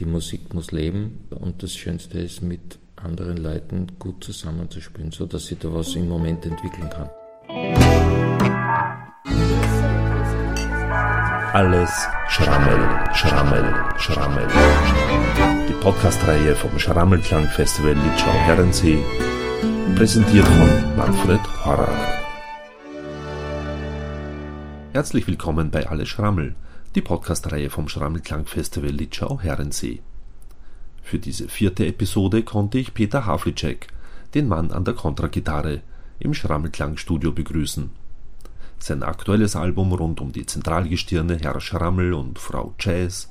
[0.00, 5.46] die Musik muss leben und das Schönste ist, mit anderen Leuten gut zusammenzuspielen, so dass
[5.46, 7.10] sie da was im Moment entwickeln kann.
[11.52, 11.90] Alles
[12.28, 12.78] Schrammel,
[13.12, 14.46] Schrammel, Schrammel.
[15.68, 18.98] Die Podcast-Reihe vom Schrammelklang-Festival Litschau Herrensee,
[19.96, 21.94] präsentiert von Manfred Horrer.
[24.92, 26.54] Herzlich willkommen bei Alle Schrammel,
[26.96, 30.00] die Podcast-Reihe vom Schrammelklang-Festival Litschau Herrensee.
[31.04, 33.86] Für diese vierte Episode konnte ich Peter Havlicek,
[34.34, 35.82] den Mann an der Kontragitarre,
[36.18, 37.90] im Schrammelklang-Studio begrüßen.
[38.80, 43.30] Sein aktuelles Album rund um die Zentralgestirne Herr Schrammel und Frau Jazz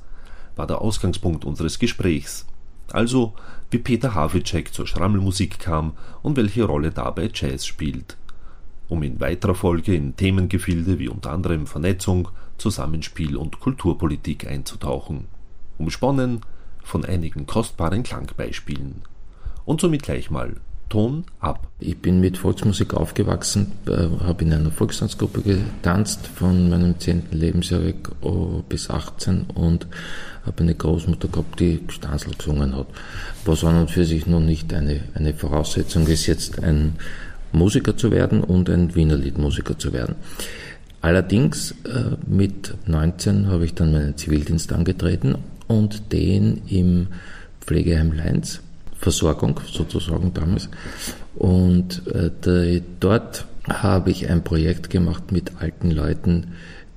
[0.56, 2.46] war der Ausgangspunkt unseres Gesprächs.
[2.90, 3.34] Also,
[3.70, 8.16] wie Peter Havlicek zur Schrammelmusik kam und welche Rolle dabei Jazz spielt.
[8.88, 12.28] Um in weiterer Folge in Themengefilde wie unter anderem Vernetzung,
[12.60, 15.26] Zusammenspiel und Kulturpolitik einzutauchen.
[15.78, 16.40] Umsponnen
[16.82, 19.02] von einigen kostbaren Klangbeispielen.
[19.64, 20.56] Und somit gleich mal
[20.90, 21.68] Ton ab.
[21.78, 27.28] Ich bin mit Volksmusik aufgewachsen, äh, habe in einer Volkstanzgruppe getanzt von meinem 10.
[27.30, 29.86] Lebensjahr weg oh, bis 18 und
[30.44, 32.88] habe eine Großmutter gehabt, die Stanzl gesungen hat.
[33.44, 36.96] Was an und für sich noch nicht eine, eine Voraussetzung ist, jetzt ein
[37.52, 40.16] Musiker zu werden und ein Wienerliedmusiker zu werden.
[41.00, 47.08] Allerdings äh, mit 19 habe ich dann meinen Zivildienst angetreten und den im
[47.60, 48.60] Pflegeheim Leins,
[48.98, 50.68] Versorgung sozusagen damals.
[51.36, 56.48] Und äh, dort habe ich ein Projekt gemacht mit alten Leuten,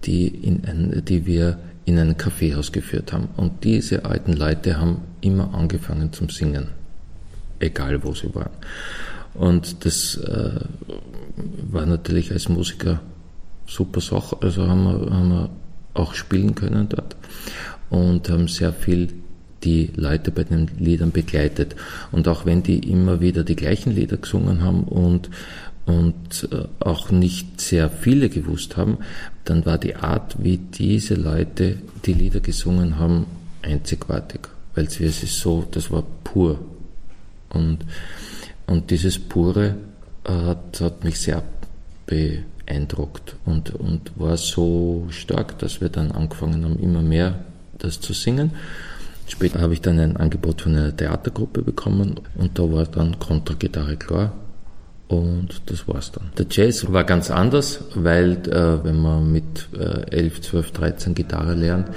[0.04, 3.30] die, in ein, die wir in ein Kaffeehaus geführt haben.
[3.38, 6.70] Und diese alten Leute haben immer angefangen zum Singen,
[7.60, 8.52] egal wo sie waren.
[9.34, 10.60] Und das äh,
[11.72, 13.02] war natürlich als Musiker
[13.68, 15.50] super Sache, also haben wir, haben wir
[15.94, 17.16] auch spielen können dort
[17.90, 19.10] und haben sehr viel
[19.64, 21.76] die Leute bei den Liedern begleitet.
[22.12, 25.30] Und auch wenn die immer wieder die gleichen Lieder gesungen haben und,
[25.86, 28.98] und äh, auch nicht sehr viele gewusst haben,
[29.46, 33.26] dann war die Art, wie diese Leute die Lieder gesungen haben,
[33.62, 34.42] einzigartig.
[34.76, 36.60] Weil es ist so, das war pur.
[37.50, 37.80] Und,
[38.68, 39.76] und dieses Pure
[40.26, 41.44] äh, hat, hat mich sehr
[42.66, 47.46] beeindruckt und, und war so stark, dass wir dann angefangen haben, immer mehr
[47.78, 48.52] das zu singen.
[49.28, 53.96] Später habe ich dann ein Angebot von einer Theatergruppe bekommen und da war dann Kontragitarre
[53.96, 54.34] klar
[55.08, 56.32] und das war's dann.
[56.38, 61.54] Der Jazz war ganz anders, weil äh, wenn man mit äh, 11, 12, 13 Gitarre
[61.54, 61.90] lernt,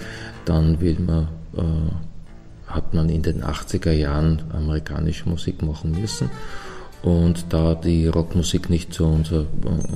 [0.45, 6.31] dann will man, äh, hat man in den 80er Jahren amerikanische Musik machen müssen
[7.07, 9.47] und da die Rockmusik nicht so unser,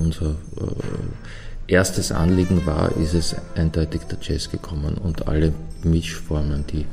[0.01, 5.51] unser äh, erstes Anliegen war, ist es eindeutig der Jazz gekommen und alle
[5.83, 6.85] Mischformen, die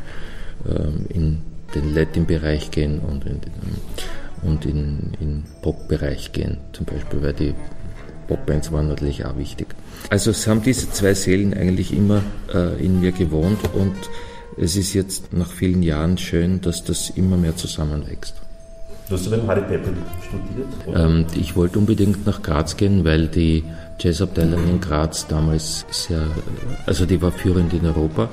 [0.69, 1.39] ähm, in
[1.73, 3.53] den Latin-Bereich gehen und in den
[4.43, 7.55] und in, in Pop-Bereich gehen, zum Beispiel, weil die
[8.27, 9.69] Popbands waren natürlich auch wichtig.
[10.11, 13.95] Also es haben diese zwei Seelen eigentlich immer äh, in mir gewohnt und
[14.57, 18.35] es ist jetzt nach vielen Jahren schön, dass das immer mehr zusammenwächst.
[19.09, 19.95] Du hast du beim Harry Peppel
[20.27, 20.69] studiert?
[20.95, 23.65] Ähm, ich wollte unbedingt nach Graz gehen, weil die
[23.99, 26.21] Jazzabteilung in Graz damals sehr,
[26.85, 28.29] also die war führend in Europa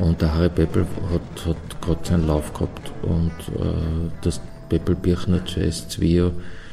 [0.00, 5.88] und der Harry Peppel hat, hat gerade seinen Lauf gehabt und äh, das Peppelbirchner Jazz
[5.88, 6.30] Zwio,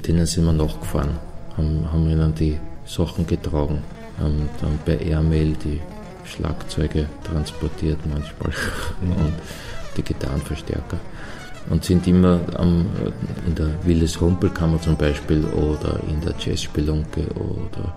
[0.08, 1.18] denen sind wir nachgefahren,
[1.58, 3.82] haben, haben ihnen die Sachen getragen,
[4.20, 5.82] haben dann per Airmail die
[6.26, 8.54] Schlagzeuge transportiert manchmal
[9.02, 9.12] mhm.
[9.14, 9.34] und
[9.98, 11.00] die Gitarrenverstärker
[11.70, 12.86] und sind immer am,
[13.46, 17.96] in der Willes Rumpelkammer zum Beispiel oder in der Jazzspelunke oder,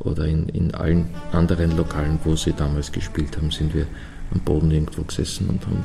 [0.00, 3.86] oder in, in allen anderen Lokalen, wo sie damals gespielt haben, sind wir
[4.32, 5.84] am Boden irgendwo gesessen und haben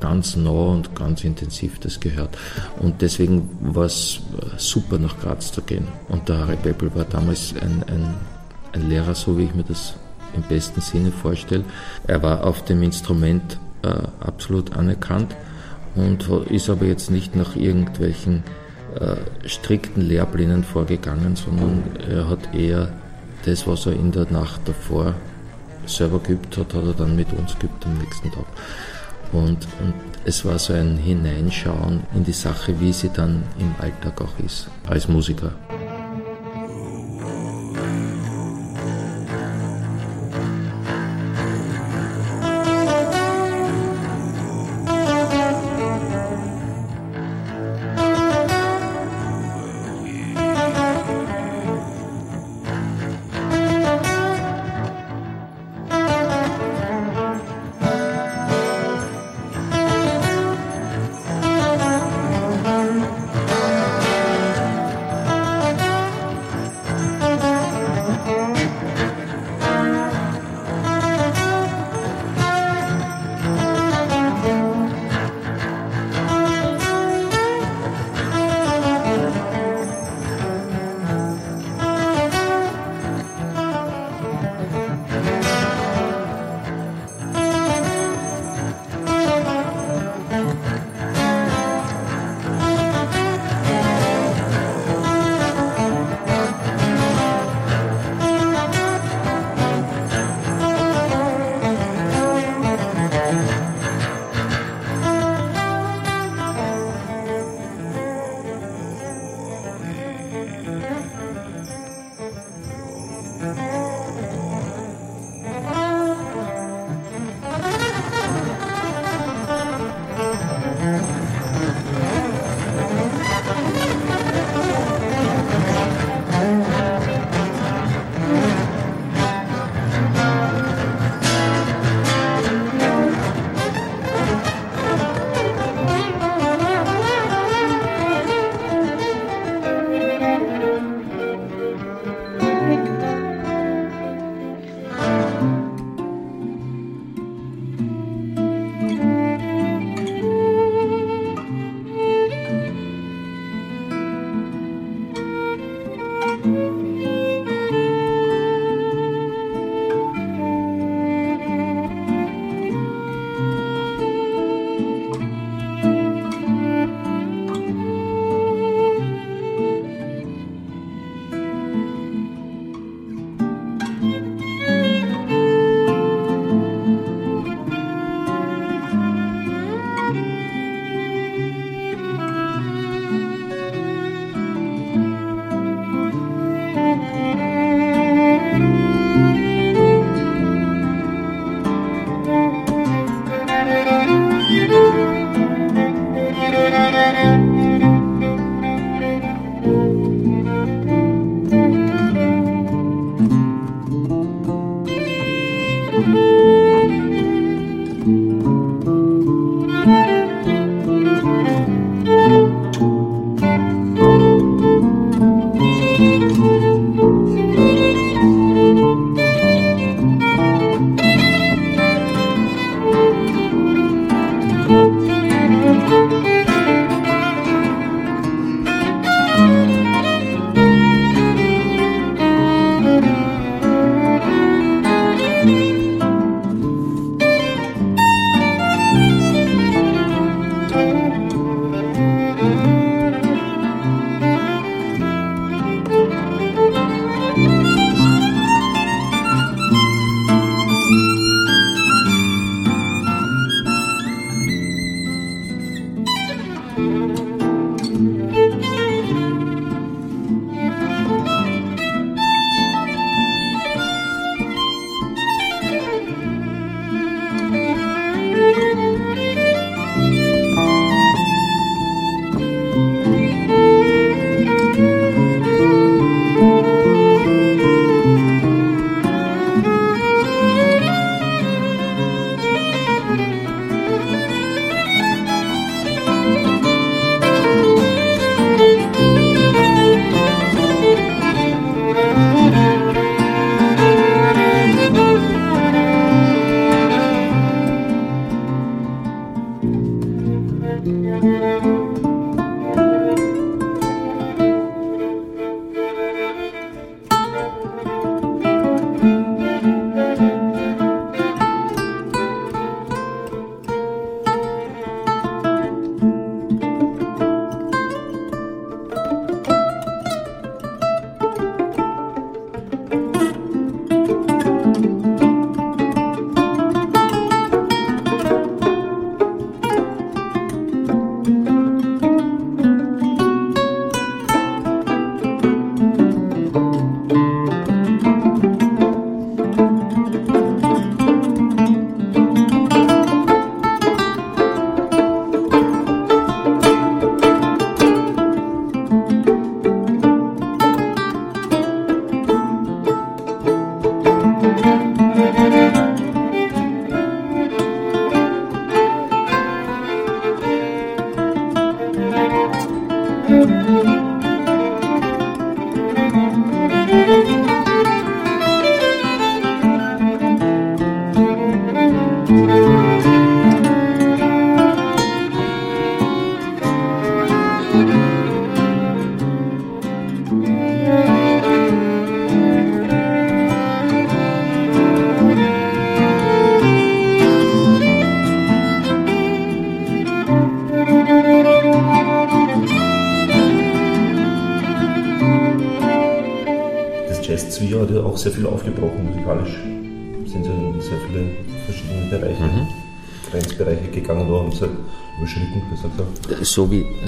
[0.00, 2.36] ganz nah und ganz intensiv das gehört.
[2.80, 4.20] Und deswegen war es
[4.58, 5.88] super, nach Graz zu gehen.
[6.08, 8.14] Und der Harry Beppel war damals ein, ein,
[8.72, 9.94] ein Lehrer, so wie ich mir das
[10.34, 11.64] im besten Sinne vorstelle.
[12.06, 13.88] Er war auf dem Instrument äh,
[14.20, 15.34] absolut anerkannt
[15.96, 18.42] und ist aber jetzt nicht nach irgendwelchen
[19.00, 19.16] äh,
[19.48, 22.92] strikten Lehrplänen vorgegangen, sondern er hat eher
[23.44, 25.14] das, was er in der Nacht davor
[25.86, 28.46] selber geübt hat, hat er dann mit uns geübt am nächsten Tag.
[29.32, 29.94] Und, und
[30.24, 34.68] es war so ein Hineinschauen in die Sache, wie sie dann im Alltag auch ist,
[34.88, 35.52] als Musiker.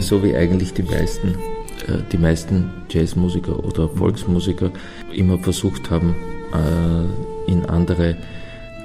[0.09, 1.35] So wie, eigentlich die meisten,
[1.87, 4.71] äh, die meisten Jazzmusiker oder Volksmusiker
[5.13, 6.17] immer versucht haben,
[6.55, 8.17] äh, in andere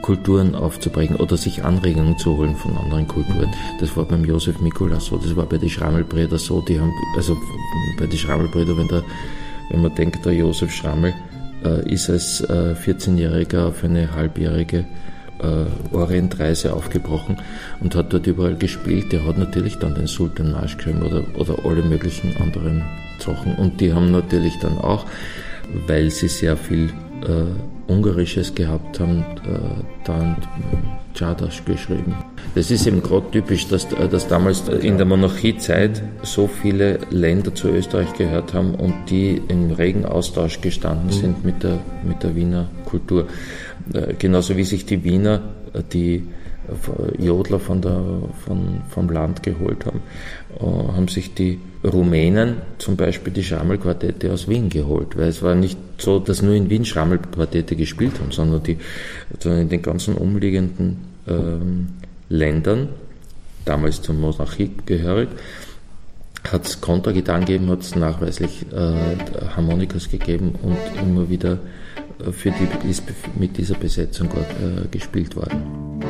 [0.01, 3.49] Kulturen aufzubrechen oder sich Anregungen zu holen von anderen Kulturen.
[3.79, 7.37] Das war beim Josef Mikula so, das war bei den Schrammelbrüdern so, die haben, also
[7.97, 9.03] bei den Schrammelbrüdern, wenn,
[9.69, 11.13] wenn man denkt, der Josef Schrammel
[11.63, 14.83] äh, ist als äh, 14-Jähriger auf eine halbjährige
[15.43, 17.37] äh, Orientreise aufgebrochen
[17.81, 19.11] und hat dort überall gespielt.
[19.11, 22.83] Der hat natürlich dann den Sultan geschrieben oder, oder alle möglichen anderen
[23.19, 23.55] Sachen.
[23.55, 25.05] Und die haben natürlich dann auch,
[25.87, 26.89] weil sie sehr viel
[27.27, 29.59] äh, Ungarisches gehabt haben, äh,
[30.05, 30.37] dann
[31.13, 32.15] Czadasch geschrieben.
[32.55, 37.53] Das ist eben gerade typisch, dass, äh, dass damals in der Monarchiezeit so viele Länder
[37.53, 41.11] zu Österreich gehört haben und die im regen Austausch gestanden mhm.
[41.11, 43.27] sind mit der, mit der Wiener Kultur.
[43.91, 45.41] Äh, genauso wie sich die Wiener,
[45.73, 46.23] äh, die
[47.19, 48.01] Jodler von der,
[48.45, 49.99] von, vom Land geholt haben,
[50.61, 55.77] haben sich die Rumänen zum Beispiel die Schrammelquartette aus Wien geholt, weil es war nicht
[55.97, 58.77] so, dass nur in Wien Schrammelquartette gespielt haben, sondern, die,
[59.39, 61.87] sondern in den ganzen umliegenden ähm,
[62.29, 62.87] Ländern,
[63.65, 65.27] damals zur Monarchie gehörig,
[66.49, 71.82] hat es Kontragitarren gegeben, hat es nachweislich äh, Harmonikas gegeben und immer wieder äh,
[72.31, 73.03] für die, ist
[73.37, 76.01] mit dieser Besetzung äh, gespielt worden.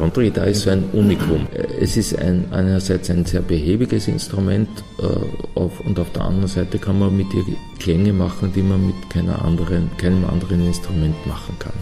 [0.00, 1.46] Kontragitarre ist so ein Unikum.
[1.78, 6.78] Es ist ein, einerseits ein sehr behäbiges Instrument äh, auf, und auf der anderen Seite
[6.78, 7.44] kann man mit ihr
[7.78, 11.74] Klänge machen, die man mit keiner anderen, keinem anderen Instrument machen kann.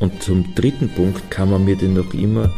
[0.00, 2.50] Und zum dritten Punkt kann man mit ihr noch immer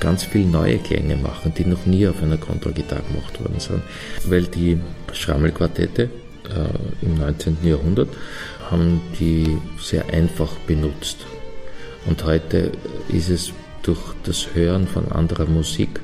[0.00, 3.82] ganz viel neue Klänge machen, die noch nie auf einer Kontragitarre gemacht worden sind.
[4.24, 4.80] Weil die
[5.12, 7.58] Schrammelquartette äh, im 19.
[7.64, 8.08] Jahrhundert
[8.70, 11.26] haben die sehr einfach benutzt.
[12.06, 12.72] Und heute
[13.10, 16.00] ist es durch das Hören von anderer Musik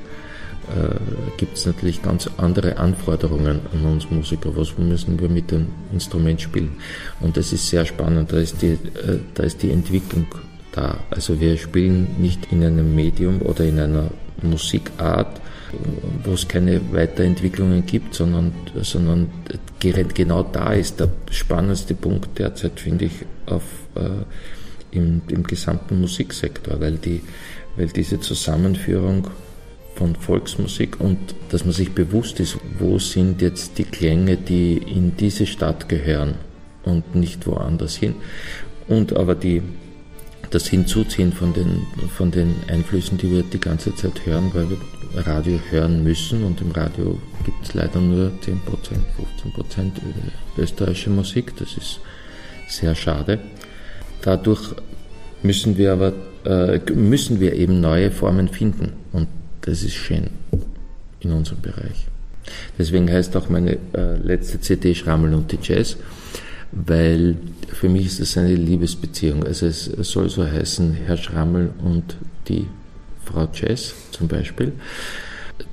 [0.67, 0.95] äh,
[1.37, 4.55] gibt es natürlich ganz andere Anforderungen an uns Musiker.
[4.55, 6.77] Was müssen wir mit dem Instrument spielen?
[7.19, 8.31] Und das ist sehr spannend.
[8.31, 10.25] Da ist die, äh, da ist die Entwicklung
[10.71, 10.97] da.
[11.11, 14.09] Also wir spielen nicht in einem Medium oder in einer
[14.41, 15.39] Musikart,
[16.23, 19.29] wo es keine Weiterentwicklungen gibt, sondern, sondern
[19.79, 23.63] genau da ist der spannendste Punkt derzeit, finde ich, auf,
[23.95, 27.21] äh, im, im gesamten Musiksektor, weil die
[27.77, 29.27] weil diese Zusammenführung
[29.95, 31.17] von Volksmusik und
[31.49, 36.35] dass man sich bewusst ist, wo sind jetzt die Klänge, die in diese Stadt gehören
[36.83, 38.15] und nicht woanders hin.
[38.87, 39.61] Und aber die,
[40.51, 44.77] das Hinzuziehen von den, von den Einflüssen, die wir die ganze Zeit hören, weil wir
[45.25, 48.57] Radio hören müssen und im Radio gibt es leider nur 10%,
[49.55, 49.91] 15%
[50.57, 52.01] österreichische Musik, das ist
[52.67, 53.39] sehr schade.
[54.21, 54.73] Dadurch
[55.45, 56.13] müssen wir aber
[56.45, 58.93] äh, müssen wir eben neue Formen finden.
[59.11, 59.27] Und
[59.61, 60.29] das ist schön
[61.19, 62.07] in unserem Bereich.
[62.77, 65.97] Deswegen heißt auch meine äh, letzte CD Schrammel und die Jazz,
[66.71, 67.37] weil
[67.73, 69.43] für mich ist das eine Liebesbeziehung.
[69.43, 72.67] Also es soll so heißen, Herr Schrammel und die
[73.25, 74.73] Frau Jazz zum Beispiel.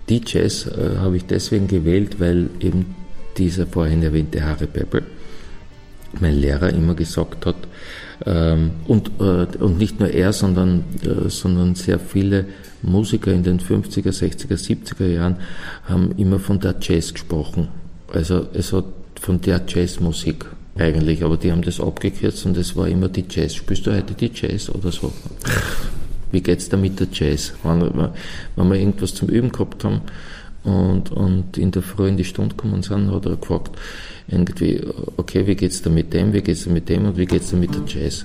[0.08, 2.94] Die Jazz äh, habe ich deswegen gewählt, weil eben
[3.36, 5.02] dieser vorhin erwähnte Harry Peppel,
[6.20, 7.56] mein Lehrer, immer gesagt hat,
[8.24, 12.46] ähm, und, äh, und nicht nur er, sondern, äh, sondern sehr viele
[12.82, 15.36] Musiker in den 50er, 60er, 70er Jahren
[15.84, 17.68] haben immer von der Jazz gesprochen.
[18.12, 18.84] Also es hat
[19.20, 23.54] von der Jazzmusik eigentlich, aber die haben das abgekürzt und es war immer die Jazz.
[23.54, 25.12] Spielst du heute die Jazz oder so?
[26.32, 27.52] Wie geht's da mit der Jazz?
[27.62, 27.80] Wenn,
[28.56, 30.00] wenn wir irgendwas zum Üben gehabt haben
[30.64, 33.76] und, und in der Früh in die Stunde gekommen sind, hat er gefragt,
[34.28, 34.80] irgendwie,
[35.16, 37.56] okay, wie geht's da mit dem, wie geht's da mit dem und wie geht's da
[37.56, 38.24] mit der Jazz?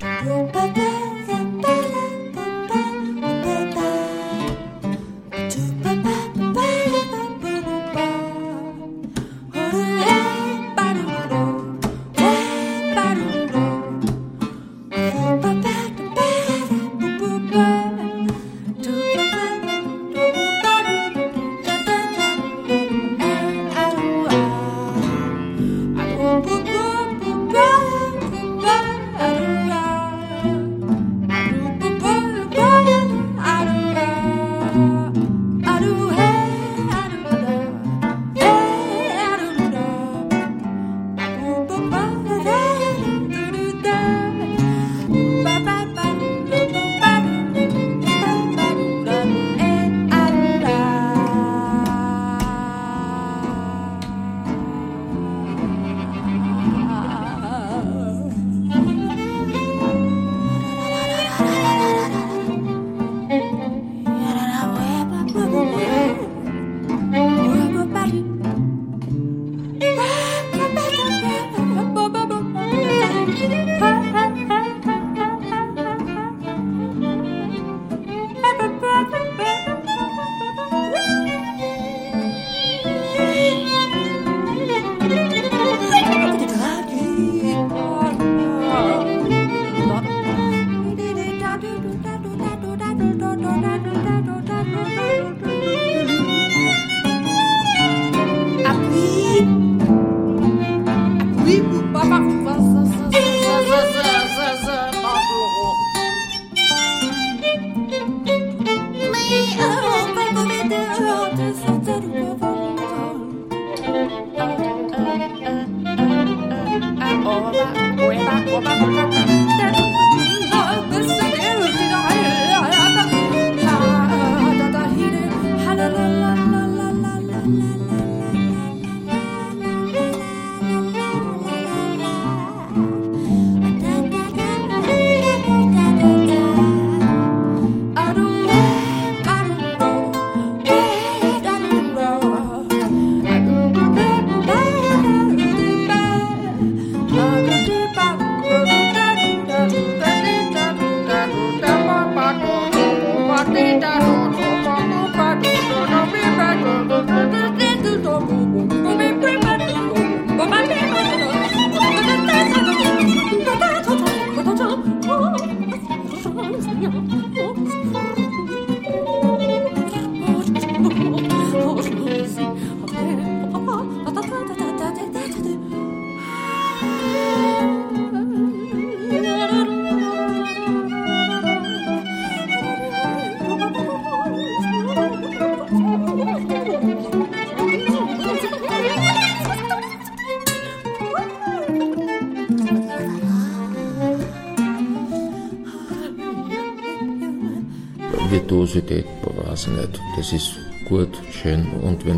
[200.18, 200.56] Das ist
[200.90, 202.18] gut, schön und wenn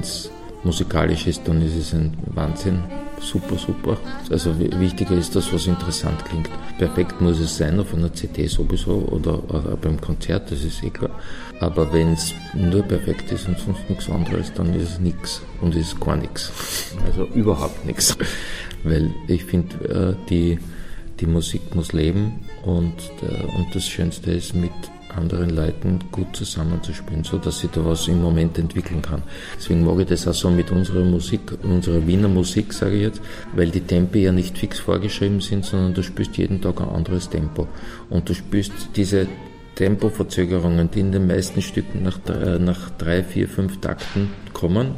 [0.00, 0.28] es
[0.64, 2.82] musikalisch ist, dann ist es ein Wahnsinn.
[3.20, 3.96] Super, super.
[4.28, 6.50] Also wichtiger ist das, was interessant klingt.
[6.78, 10.90] Perfekt muss es sein, auf einer CD sowieso oder auch beim Konzert, das ist eh
[10.90, 11.10] klar.
[11.60, 15.76] Aber wenn es nur perfekt ist und sonst nichts anderes, dann ist es nichts und
[15.76, 16.50] ist gar nichts.
[17.06, 18.18] Also überhaupt nichts.
[18.82, 20.58] Weil ich finde, äh, die,
[21.20, 24.72] die Musik muss leben und, äh, und das Schönste ist mit
[25.18, 29.22] anderen Leuten gut zusammenzuspielen, so dass da was im Moment entwickeln kann.
[29.56, 33.20] Deswegen mag ich das auch so mit unserer Musik, unserer Wiener Musik, sage ich jetzt,
[33.54, 37.28] weil die Tempi ja nicht fix vorgeschrieben sind, sondern du spielst jeden Tag ein anderes
[37.28, 37.68] Tempo.
[38.08, 39.26] Und du spielst diese
[39.74, 42.18] Tempoverzögerungen, die in den meisten Stücken nach,
[42.58, 44.94] nach drei, vier, fünf Takten kommen,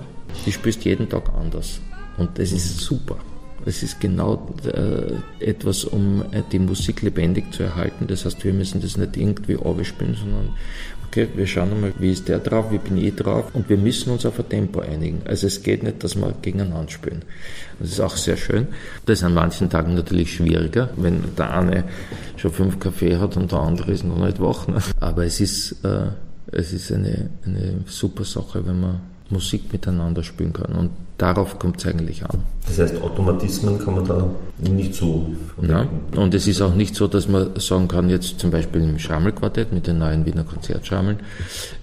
[0.46, 1.80] die spielst jeden Tag anders.
[2.16, 3.16] Und das ist super.
[3.66, 8.06] Es ist genau äh, etwas, um äh, die Musik lebendig zu erhalten.
[8.06, 10.50] Das heißt, wir müssen das nicht irgendwie abspielen, sondern
[11.10, 14.12] okay, wir schauen mal, wie ist der drauf, wie bin ich drauf und wir müssen
[14.12, 15.22] uns auf ein Tempo einigen.
[15.24, 17.22] Also es geht nicht, dass wir gegeneinander spielen.
[17.80, 18.68] Das ist auch sehr schön.
[19.06, 21.84] Das ist an manchen Tagen natürlich schwieriger, wenn der eine
[22.36, 24.68] schon fünf Kaffee hat und der andere ist noch nicht wach.
[24.68, 24.80] Ne?
[25.00, 26.10] Aber es ist, äh,
[26.52, 30.72] es ist eine, eine super Sache, wenn man Musik miteinander spielen kann.
[30.72, 32.42] Und darauf kommt es eigentlich an.
[32.66, 35.26] Das heißt, Automatismen kann man da nicht so
[35.62, 38.98] ja, Und es ist auch nicht so, dass man sagen kann, jetzt zum Beispiel im
[38.98, 41.20] Schrammelquartett mit den neuen Wiener Konzertschammeln,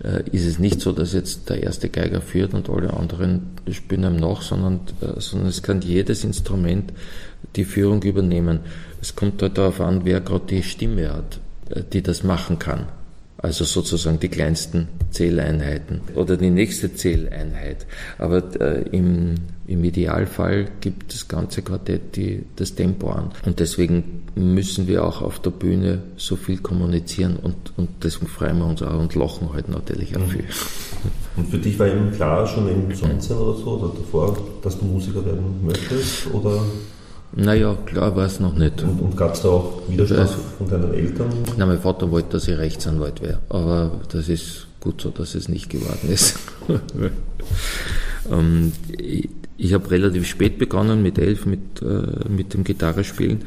[0.04, 4.04] äh, ist es nicht so, dass jetzt der erste Geiger führt und alle anderen spielen
[4.04, 6.92] ihm nach, sondern, äh, sondern es kann jedes Instrument
[7.56, 8.60] die Führung übernehmen.
[9.02, 12.88] Es kommt halt darauf an, wer gerade die Stimme hat, äh, die das machen kann
[13.38, 17.86] also sozusagen die kleinsten Zähleinheiten oder die nächste Zähleinheit.
[18.18, 19.36] Aber äh, im,
[19.68, 23.32] im Idealfall gibt das ganze Quartett die, das Tempo an.
[23.46, 28.58] Und deswegen müssen wir auch auf der Bühne so viel kommunizieren und, und deswegen freuen
[28.58, 30.30] wir uns auch und lachen halt natürlich auch mhm.
[30.30, 30.46] viel.
[31.36, 34.86] Und für dich war eben klar, schon im Sonnensein oder so, oder davor, dass du
[34.86, 36.28] Musiker werden möchtest?
[36.34, 36.64] Oder
[37.36, 38.82] naja, klar war es noch nicht.
[38.84, 41.30] Und, und gab es da auch Widerstand also, von deinen Eltern?
[41.58, 45.50] Na, mein Vater wollte, dass ich Rechtsanwalt wäre, aber das ist gut so, dass es
[45.50, 46.40] nicht geworden ist.
[48.32, 53.44] ähm, ich, ich habe relativ spät begonnen, mit elf, mit, äh, mit dem Gitarrespielen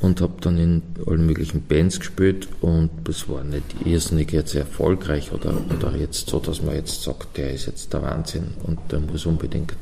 [0.00, 5.32] und habe dann in allen möglichen Bands gespielt und es war nicht irrsinnig jetzt erfolgreich
[5.32, 9.00] oder, oder jetzt so, dass man jetzt sagt, der ist jetzt der Wahnsinn und der
[9.00, 9.72] muss unbedingt.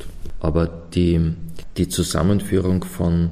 [0.45, 1.33] Aber die,
[1.79, 3.31] die Zusammenführung von,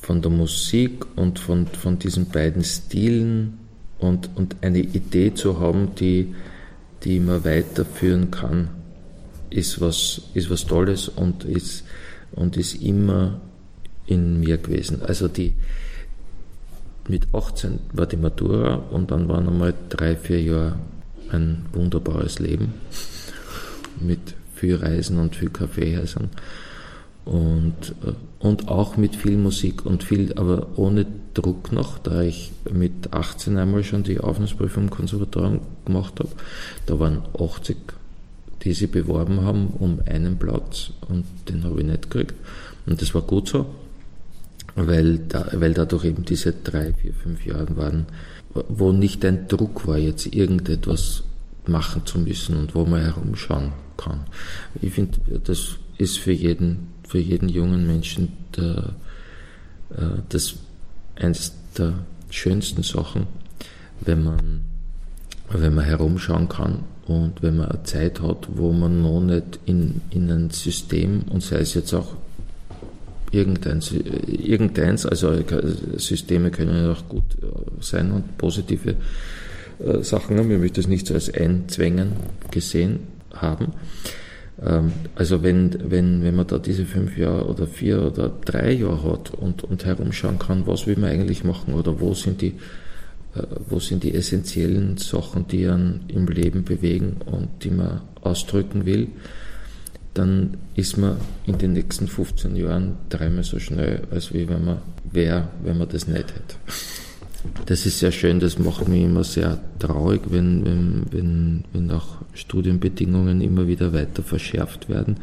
[0.00, 3.58] von der Musik und von, von diesen beiden Stilen
[3.98, 6.32] und, und eine Idee zu haben, die,
[7.02, 8.68] die man weiterführen kann,
[9.50, 11.82] ist was, ist was Tolles und ist,
[12.30, 13.40] und ist immer
[14.06, 15.02] in mir gewesen.
[15.02, 15.54] Also die,
[17.08, 20.78] mit 18 war die Matura und dann waren einmal drei, vier Jahre
[21.32, 22.74] ein wunderbares Leben
[23.98, 26.28] mit viel Reisen und viel Kaffeehäusern
[27.24, 32.50] und, äh, und auch mit viel Musik und viel, aber ohne Druck noch, da ich
[32.70, 36.30] mit 18 einmal schon die Aufnahmeprüfung im Konservatorium gemacht habe.
[36.86, 37.76] Da waren 80,
[38.62, 42.34] die sich beworben haben um einen Platz und den habe ich nicht gekriegt.
[42.86, 43.66] Und das war gut so,
[44.74, 48.06] weil, da, weil dadurch eben diese drei, vier, fünf Jahre waren,
[48.68, 51.22] wo nicht ein Druck war, jetzt irgendetwas
[51.66, 54.20] machen zu müssen und wo man herumschauen kann.
[54.80, 58.94] Ich finde, das ist für jeden für jeden jungen Menschen der,
[59.90, 60.54] äh, das
[61.16, 61.94] eines der
[62.30, 63.26] schönsten Sachen,
[64.00, 64.60] wenn man,
[65.50, 70.00] wenn man herumschauen kann und wenn man eine Zeit hat, wo man noch nicht in,
[70.10, 72.14] in ein System, und sei es jetzt auch
[73.32, 73.82] irgendein,
[74.28, 75.36] irgendeins, also
[75.96, 77.46] Systeme können ja auch gut äh,
[77.80, 78.94] sein und positive
[79.84, 80.50] äh, Sachen haben.
[80.50, 82.12] Ich möchte das nicht so als Einzwängen
[82.50, 83.00] gesehen
[83.32, 83.72] haben.
[84.62, 89.12] Ähm, also wenn, wenn, wenn man da diese fünf Jahre oder vier oder drei Jahre
[89.12, 92.54] hat und, und herumschauen kann, was will man eigentlich machen oder wo sind die,
[93.34, 98.84] äh, wo sind die essentiellen Sachen, die einen im Leben bewegen und die man ausdrücken
[98.84, 99.08] will,
[100.12, 101.16] dann ist man
[101.46, 104.78] in den nächsten 15 Jahren dreimal so schnell, als wie wenn man
[105.10, 106.56] wäre, wenn man das nicht hätte.
[107.66, 112.18] Das ist sehr schön, das macht mich immer sehr traurig, wenn, wenn, wenn, wenn auch
[112.34, 115.16] Studienbedingungen immer wieder weiter verschärft werden,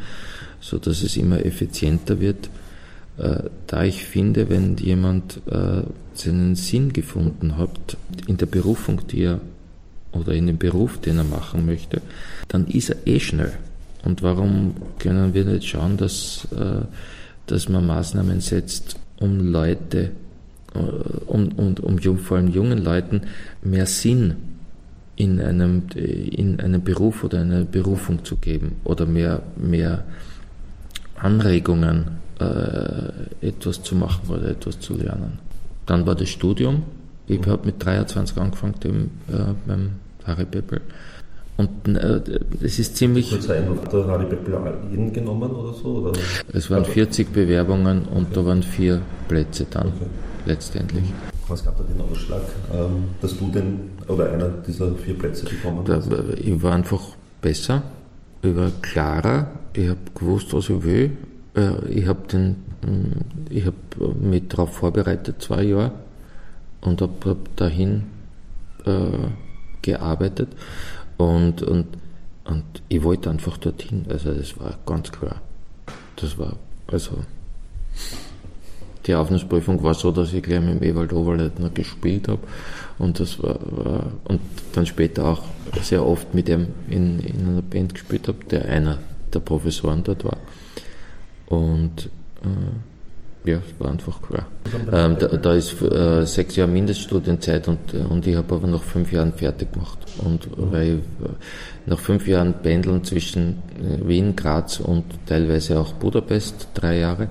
[0.60, 2.50] so dass es immer effizienter wird.
[3.18, 9.24] Äh, da ich finde, wenn jemand äh, seinen Sinn gefunden hat in der Berufung, die
[9.24, 9.42] er
[10.12, 12.02] oder in dem Beruf, den er machen möchte,
[12.48, 13.54] dann ist er eh schnell.
[14.04, 16.86] Und warum können wir nicht schauen, dass, äh,
[17.46, 20.12] dass man Maßnahmen setzt, um Leute
[20.78, 23.22] äh, um, um, um vor allem jungen Leuten
[23.62, 24.36] mehr Sinn
[25.18, 30.04] in einem, in einem Beruf oder einer Berufung zu geben oder mehr, mehr
[31.16, 35.40] Anregungen, äh, etwas zu machen oder etwas zu lernen.
[35.88, 36.84] Dann war das Studium.
[37.28, 39.94] Ich habe mit 23 angefangen dem, äh, beim
[40.26, 40.82] Harry Peppel.
[41.58, 42.22] Und äh,
[42.62, 43.32] es ist ziemlich.
[43.32, 43.50] Hat
[43.92, 44.54] der Harry Peppel
[44.92, 45.88] jeden genommen oder so?
[45.88, 46.20] Oder?
[46.54, 49.88] Es waren 40 Bewerbungen und da waren vier Plätze dann.
[49.88, 50.06] Okay
[50.48, 51.04] letztendlich.
[51.48, 52.42] Was gab da den Ausschlag,
[52.74, 56.10] ähm, dass du den oder einer dieser vier Plätze bekommen hast?
[56.40, 57.02] Ich war einfach
[57.42, 57.84] besser,
[58.42, 61.18] ich war klarer, ich habe gewusst, was ich will.
[61.56, 65.92] Äh, ich habe den, mm, ich habe mich darauf vorbereitet zwei Jahre
[66.82, 68.04] und habe dahin
[68.86, 69.30] äh,
[69.82, 70.50] gearbeitet
[71.18, 71.88] und, und,
[72.46, 74.06] und ich wollte einfach dorthin.
[74.10, 75.42] Also das war ganz klar.
[76.16, 76.56] Das war
[76.88, 77.20] also
[79.08, 82.42] die Aufnahmeprüfung war so, dass ich gleich mit dem Ewald Oberleitner gespielt habe
[83.00, 84.42] und das war, war, und
[84.74, 85.44] dann später auch
[85.82, 88.98] sehr oft mit ihm in, in einer Band gespielt habe, der einer
[89.34, 90.38] der Professoren dort war.
[91.48, 92.10] Und
[92.44, 94.46] äh, Ja, war einfach klar.
[94.92, 99.14] Ähm, da, da, ist äh, sechs Jahre Mindeststudienzeit und, und ich habe aber nach fünf
[99.14, 100.00] Jahren fertig gemacht.
[100.18, 101.30] Und weil ich, äh,
[101.86, 107.30] nach fünf Jahren pendeln zwischen äh, Wien, Graz und teilweise auch Budapest, drei Jahre,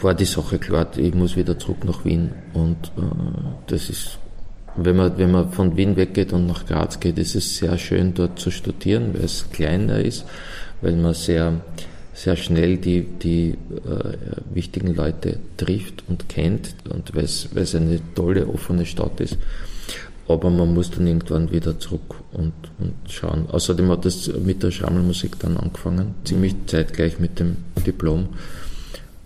[0.00, 2.32] war die Sache klar, ich muss wieder zurück nach Wien.
[2.52, 3.00] Und äh,
[3.66, 4.18] das ist,
[4.76, 8.14] wenn man, wenn man von Wien weggeht und nach Graz geht, ist es sehr schön
[8.14, 10.24] dort zu studieren, weil es kleiner ist,
[10.80, 11.60] weil man sehr
[12.18, 13.56] sehr schnell die, die äh,
[14.52, 19.38] wichtigen Leute trifft und kennt und weil es eine tolle, offene Stadt ist.
[20.26, 23.48] Aber man muss dann irgendwann wieder zurück und, und schauen.
[23.48, 28.28] Außerdem hat das mit der Schrammelmusik dann angefangen, ziemlich zeitgleich mit dem Diplom.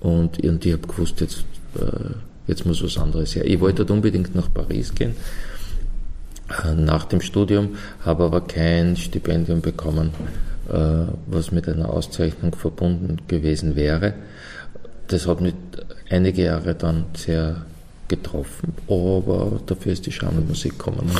[0.03, 1.45] Und, und ich habe gewusst, jetzt,
[1.79, 2.15] äh,
[2.47, 3.45] jetzt muss was anderes her.
[3.45, 5.15] Ich wollte halt unbedingt nach Paris gehen
[6.65, 10.11] äh, nach dem Studium, habe aber kein Stipendium bekommen
[10.69, 14.15] äh, was mit einer Auszeichnung verbunden gewesen wäre.
[15.09, 15.55] Das hat mich
[16.09, 17.67] einige Jahre dann sehr
[18.09, 21.11] getroffen, aber dafür ist die Schrammelmusik gekommen.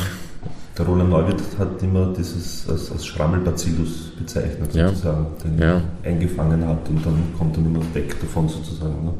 [0.77, 5.43] Der Roland Neuwirth hat immer dieses als, als Schrammelbacillus bezeichnet, sozusagen, ja.
[5.43, 5.81] den ja.
[6.01, 9.05] er eingefangen hat und dann kommt er immer weg davon sozusagen.
[9.05, 9.13] Ne?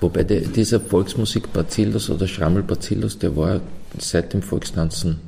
[0.00, 3.60] Wobei der, dieser Volksmusik-Bacillus oder Schrammelbacillus, der war
[3.98, 5.20] seit dem Volkstanzen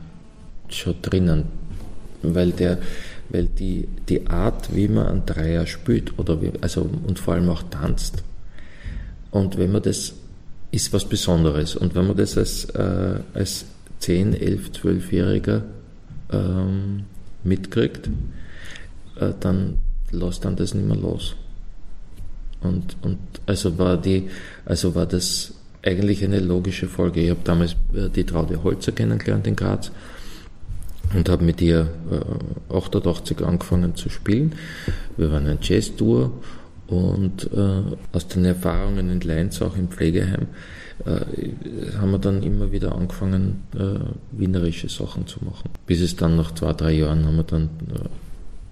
[0.68, 1.44] schon drinnen,
[2.22, 2.78] weil der
[3.28, 7.48] weil die, die Art, wie man einen Dreier spielt oder wie, also, und vor allem
[7.48, 8.22] auch tanzt.
[9.32, 10.14] Und wenn man das,
[10.70, 11.76] ist was Besonderes.
[11.76, 13.64] Und wenn man das als, äh, als
[14.00, 15.62] 10, 11, 12-Jähriger
[16.32, 17.04] ähm,
[17.44, 18.08] mitkriegt,
[19.18, 19.78] äh, dann
[20.10, 21.36] lässt dann das nicht mehr los.
[22.62, 24.28] Und, und also war die,
[24.64, 27.20] also war das eigentlich eine logische Folge.
[27.20, 29.90] Ich habe damals äh, die Traude Holzer kennengelernt in Graz
[31.14, 31.88] und habe mit ihr
[32.70, 34.54] äh, 88 angefangen zu spielen.
[35.16, 36.32] Wir waren ein Jazz-Tour
[36.88, 37.82] und äh,
[38.12, 40.48] aus den Erfahrungen in Leinz, auch im Pflegeheim,
[41.04, 44.00] haben wir dann immer wieder angefangen, äh,
[44.32, 45.70] wienerische Sachen zu machen.
[45.86, 48.08] Bis es dann nach zwei, drei Jahren haben wir dann äh,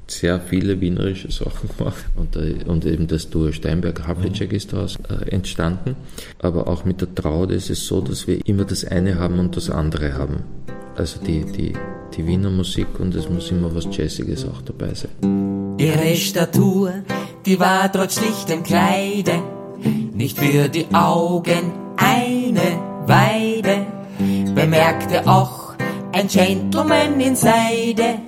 [0.07, 5.31] sehr viele wienerische Sachen gemacht und, äh, und eben das Duo Steinberg-Havlicek ist daraus äh,
[5.31, 5.97] entstanden.
[6.39, 9.57] Aber auch mit der Traude ist es so, dass wir immer das eine haben und
[9.57, 10.45] das andere haben.
[10.97, 11.75] Also die, die
[12.17, 15.77] die Wiener Musik und es muss immer was Jazziges auch dabei sein.
[15.79, 16.93] Ihre Statur,
[17.45, 19.43] die war trotz schlichtem Kleide
[20.15, 23.87] nicht für die Augen eine Weide,
[24.55, 25.75] bemerkte auch
[26.13, 28.19] ein Gentleman in Seide.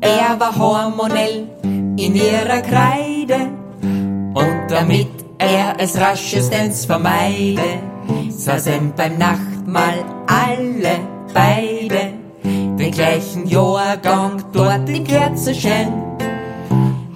[0.00, 3.48] Er war hormonell in ihrer Kreide
[4.34, 7.80] und damit er es raschestens vermeide,
[8.28, 10.98] saßen beim Nachtmahl alle
[11.34, 15.92] beide den gleichen Jahrgang dort im Kerzenschein,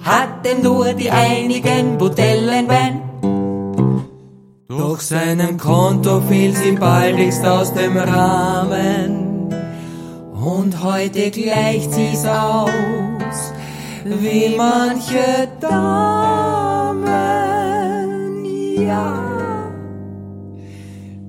[0.03, 3.01] hatte nur die einigen Botellen Wein.
[4.67, 9.53] Doch seinem Konto fiel sie baldigst aus dem Rahmen.
[10.33, 13.53] Und heute gleicht sie's aus,
[14.05, 17.05] wie manche Damen,
[18.87, 19.13] ja.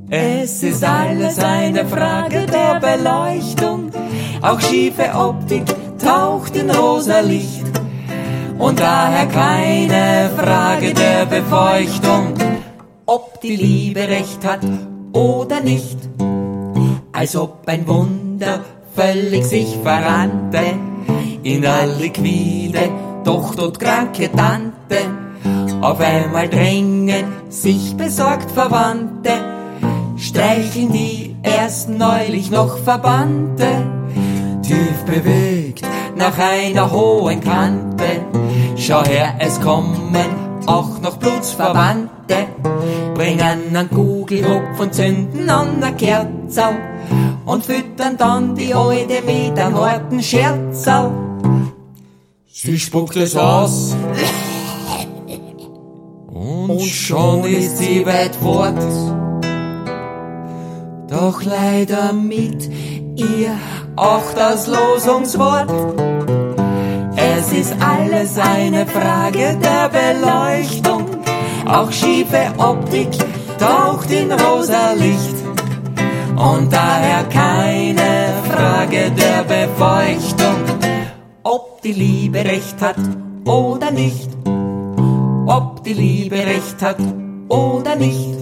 [0.08, 3.90] Es ist alles eine Frage der Beleuchtung,
[4.40, 5.64] auch schiefe Optik
[6.02, 7.66] taucht in rosa Licht.
[8.56, 12.32] Und daher keine Frage der Befeuchtung,
[13.06, 14.60] ob die Liebe recht hat
[15.12, 15.98] oder nicht.
[17.12, 18.64] Als ob ein Wunder
[18.94, 20.60] völlig sich verrannte
[21.42, 22.90] in der liquide,
[23.24, 24.98] doch todkranke Tante.
[25.80, 29.56] Auf einmal drängen sich besorgt Verwandte
[30.18, 33.66] streicheln die erst neulich noch Verbannte,
[34.62, 35.82] tief bewegt
[36.16, 38.24] nach einer hohen Kante.
[38.76, 40.12] Schau her, es kommen
[40.66, 42.46] auch noch Blutsverwandte,
[43.14, 46.70] bringen einen Kugelhupf und zünden an der Kerzau
[47.44, 51.12] und füttern dann die Alte mit einem harten Scherzau.
[52.52, 53.94] Sie spuckt es aus
[56.32, 58.82] und schon ist sie weit fort
[61.08, 62.68] doch leider mit
[63.16, 63.58] ihr
[63.96, 66.15] auch das Losungswort.
[67.48, 71.06] Es ist alles eine Frage der Beleuchtung,
[71.64, 73.08] auch schiefe Optik
[73.60, 75.36] taucht in rosa Licht.
[76.36, 80.56] Und daher keine Frage der Befeuchtung,
[81.44, 82.98] ob die Liebe recht hat
[83.44, 84.28] oder nicht.
[85.46, 86.98] Ob die Liebe recht hat
[87.48, 88.38] oder nicht.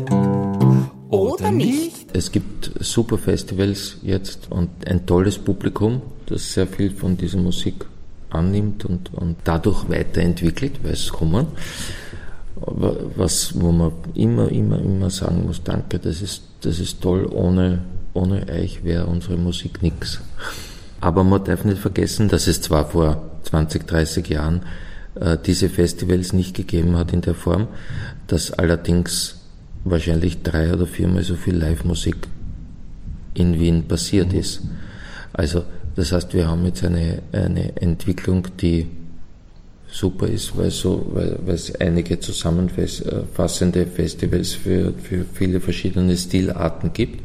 [1.11, 2.07] Oder nicht.
[2.15, 7.85] Es gibt super Festivals jetzt und ein tolles Publikum, das sehr viel von dieser Musik
[8.35, 11.47] annimmt und, und dadurch weiterentwickelt, weil es kommen.
[12.57, 17.81] was, wo man immer, immer, immer sagen muss, danke, das ist, das ist toll, ohne,
[18.13, 20.21] ohne euch wäre unsere Musik nichts.
[21.01, 24.63] Aber man darf nicht vergessen, dass es zwar vor 20, 30 Jahren
[25.17, 27.69] äh, diese Festivals nicht gegeben hat in der Form,
[28.27, 29.41] dass allerdings
[29.85, 32.17] wahrscheinlich drei oder viermal so viel Live-Musik
[33.35, 34.63] in Wien passiert ist.
[35.33, 35.65] Also
[35.97, 38.87] das heißt, wir haben jetzt eine, eine Entwicklung, die
[39.87, 46.93] super ist, weil, so, weil, weil es einige zusammenfassende Festivals für, für viele verschiedene Stilarten
[46.93, 47.23] gibt.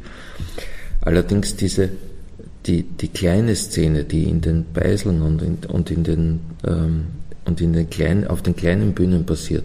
[1.01, 1.89] Allerdings diese,
[2.67, 7.07] die, die kleine Szene, die in den Beiseln und in, und in den, ähm,
[7.45, 9.63] und in den kleinen, auf den kleinen Bühnen passiert,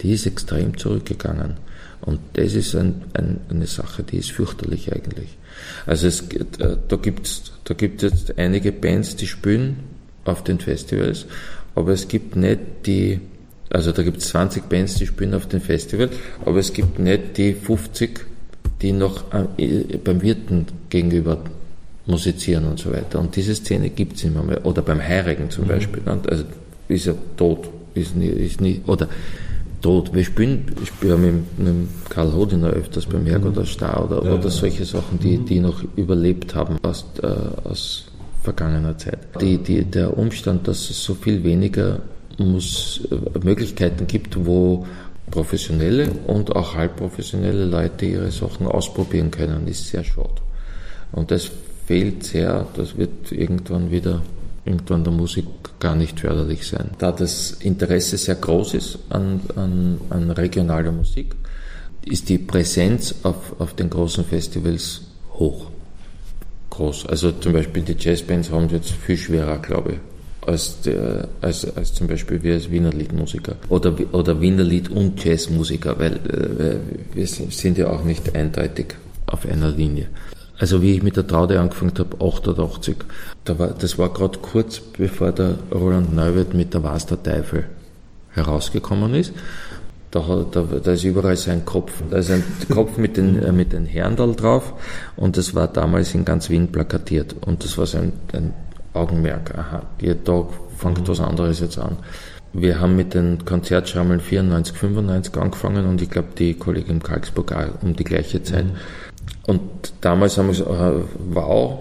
[0.00, 1.56] die ist extrem zurückgegangen.
[2.10, 5.38] Und das ist ein, ein, eine Sache, die ist fürchterlich eigentlich.
[5.86, 9.76] Also es, äh, da gibt's, da gibt es einige Bands, die spielen
[10.24, 11.26] auf den Festivals
[11.74, 13.20] aber es gibt nicht die,
[13.70, 16.10] also da gibt es 20 Bands, die spielen auf dem Festival,
[16.44, 18.20] aber es gibt nicht die 50,
[18.82, 19.24] die noch
[19.56, 21.38] äh, beim Wirten gegenüber
[22.06, 23.20] musizieren und so weiter.
[23.20, 24.64] Und diese Szene gibt es immer mehr.
[24.66, 25.68] Oder beim Heirigen zum mhm.
[25.68, 26.02] Beispiel.
[26.06, 26.44] Also
[26.88, 29.08] ist ja tot, ist nie, ist nie, oder
[29.80, 30.14] tot.
[30.14, 33.66] Wir spielen, ich spiele mit, mit Karl Hodiner öfters beim Herrgott mhm.
[33.66, 35.46] Star oder, ja, oder solche Sachen, die, mhm.
[35.46, 37.26] die noch überlebt haben aus, äh,
[37.64, 38.06] aus
[38.42, 39.18] vergangener Zeit.
[39.40, 42.00] Die, die, der Umstand, dass es so viel weniger
[42.38, 44.86] muss, äh, Möglichkeiten gibt, wo
[45.30, 50.40] professionelle und auch halbprofessionelle Leute ihre Sachen ausprobieren können, ist sehr schade.
[51.12, 51.50] Und das
[51.86, 54.22] fehlt sehr, das wird irgendwann wieder
[54.64, 55.46] irgendwann der Musik
[55.80, 56.90] gar nicht förderlich sein.
[56.98, 61.34] Da das Interesse sehr groß ist an, an, an regionaler Musik,
[62.04, 65.02] ist die Präsenz auf, auf den großen Festivals
[65.34, 65.70] hoch
[66.70, 67.06] groß.
[67.06, 69.98] Also zum Beispiel die Jazzbands haben es jetzt viel schwerer, glaube ich.
[70.46, 75.22] Als, der, als, als zum Beispiel wir als Wiener Liedmusiker oder, oder Wiener Lied- und
[75.22, 78.94] Jazzmusiker, weil äh, wir sind ja auch nicht eindeutig
[79.26, 80.08] auf einer Linie.
[80.60, 82.96] Also wie ich mit der Traude angefangen habe, 88,
[83.44, 87.64] da war, das war gerade kurz bevor der Roland Neuwirth mit der Was der Teufel
[88.32, 89.32] herausgekommen ist.
[90.10, 91.92] Da, hat, da, da ist überall sein Kopf.
[92.10, 94.74] Da ist ein Kopf mit den, äh, mit den Herndal drauf
[95.16, 97.36] und das war damals in ganz Wien plakatiert.
[97.40, 98.12] Und das war so ein,
[98.92, 99.56] Augenmerk.
[99.56, 100.46] Aha, jeden Tag
[100.76, 101.96] fängt was anderes jetzt an.
[102.52, 107.82] Wir haben mit den Konzertschrammeln 94, 95 angefangen und ich glaube die Kollegin Kalksburg auch
[107.82, 108.64] um die gleiche Zeit.
[108.64, 108.76] Mhm.
[109.46, 109.60] Und
[110.00, 111.78] damals haben wir gesagt, äh, wow,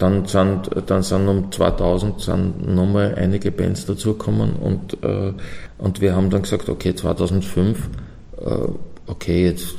[0.00, 5.32] dann sind, dann sind um 2000 sind nochmal einige Bands dazugekommen und, äh,
[5.78, 7.90] und wir haben dann gesagt, okay, 2005,
[8.40, 8.44] äh,
[9.06, 9.74] okay, jetzt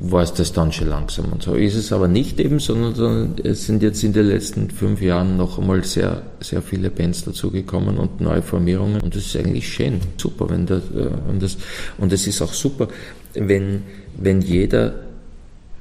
[0.00, 1.26] war es das dann schon langsam.
[1.32, 5.00] Und so ist es aber nicht eben, sondern es sind jetzt in den letzten fünf
[5.00, 9.00] Jahren noch einmal sehr, sehr viele Bands dazugekommen und neue Formierungen.
[9.00, 11.58] Und das ist eigentlich schön, super, wenn das, äh, das
[11.98, 12.88] und es ist auch super,
[13.34, 13.82] wenn,
[14.16, 14.94] wenn jeder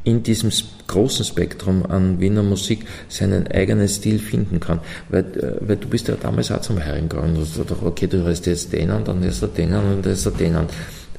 [0.08, 0.52] in diesem
[0.88, 4.80] großen Spektrum an Wiener Musik seinen eigenen Stil finden kann.
[5.10, 7.36] Weil, äh, weil du bist ja damals auch zum Herren gegangen.
[7.36, 10.06] Du hast gedacht, okay, du hörst jetzt den an, dann hörst du den an und
[10.06, 10.68] dann hörst du den an.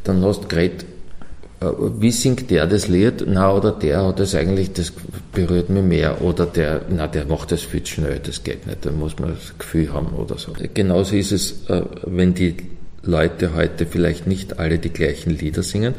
[0.05, 0.87] Dann hast du geredet,
[1.61, 1.67] äh,
[1.99, 3.27] wie singt der das Lied?
[3.27, 4.91] Na, oder der hat das eigentlich, das
[5.35, 6.23] berührt mich mehr.
[6.23, 9.59] Oder der, na, der macht das viel schnell, das geht nicht, da muss man das
[9.59, 10.53] Gefühl haben oder so.
[10.73, 12.57] Genauso ist es, äh, wenn die
[13.03, 15.95] Leute heute vielleicht nicht alle die gleichen Lieder singen,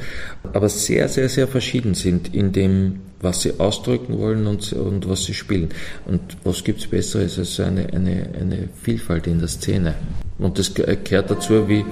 [0.53, 5.23] aber sehr, sehr, sehr verschieden sind in dem, was sie ausdrücken wollen und, und was
[5.23, 5.69] sie spielen.
[6.05, 9.95] Und was gibt's Besseres als eine, eine, eine Vielfalt in der Szene?
[10.37, 11.85] Und das gehört dazu, wie,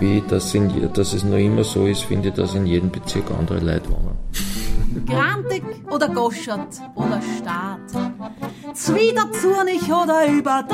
[0.00, 3.30] wie das in, dass es noch immer so ist, finde ich, dass in jedem Bezirk
[3.30, 4.18] andere Leute wohnen.
[5.06, 7.80] Grantig oder Goschert oder Staat,
[8.74, 10.72] Zwiederzurnig oder überdraht,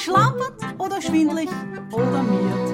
[0.00, 1.48] schlampert oder schwindlig
[1.92, 2.68] oder miert.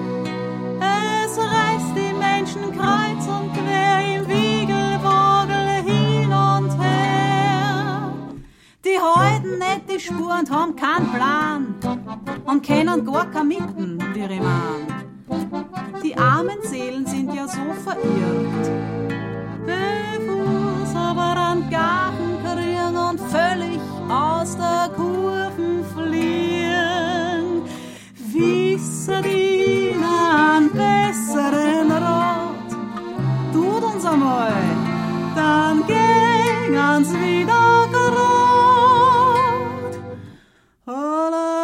[0.81, 8.12] Es reißt die Menschen kreuz und quer im Wiegelwogel hin und her.
[8.85, 11.75] Die halten nicht die Spur und haben keinen Plan
[12.45, 16.03] und kennen gar kein Mitten, ich mein.
[16.03, 18.70] Die armen Seelen sind ja so verirrt.
[19.66, 22.35] Bevor aber an Garten
[22.97, 26.54] und völlig aus der Kurven fliehen,
[29.13, 32.71] einen besseren Rat.
[33.53, 34.53] Tut uns einmal,
[35.35, 38.35] dann gängen's wieder gerade.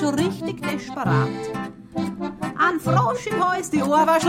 [0.00, 1.28] schon richtig desperat.
[2.58, 4.20] Ein Frosch im Hals, die Ohr war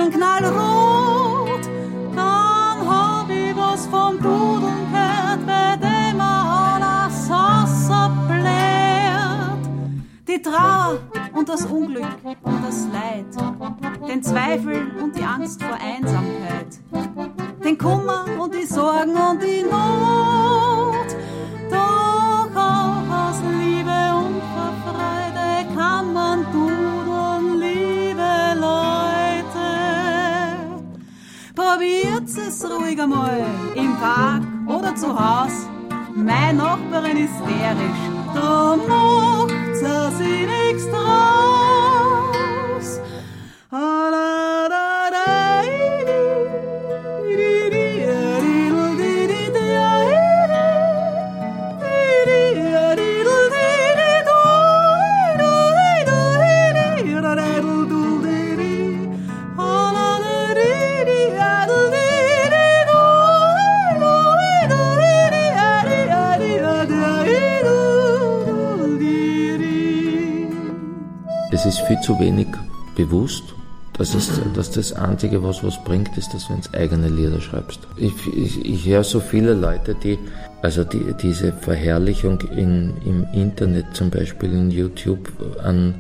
[74.82, 77.82] das Einzige, was was bringt, ist, dass du ins eigene Lieder schreibst.
[77.98, 80.18] Ich, ich, ich höre so viele Leute, die,
[80.62, 85.30] also die, diese Verherrlichung in, im Internet, zum Beispiel in YouTube,
[85.64, 85.96] an,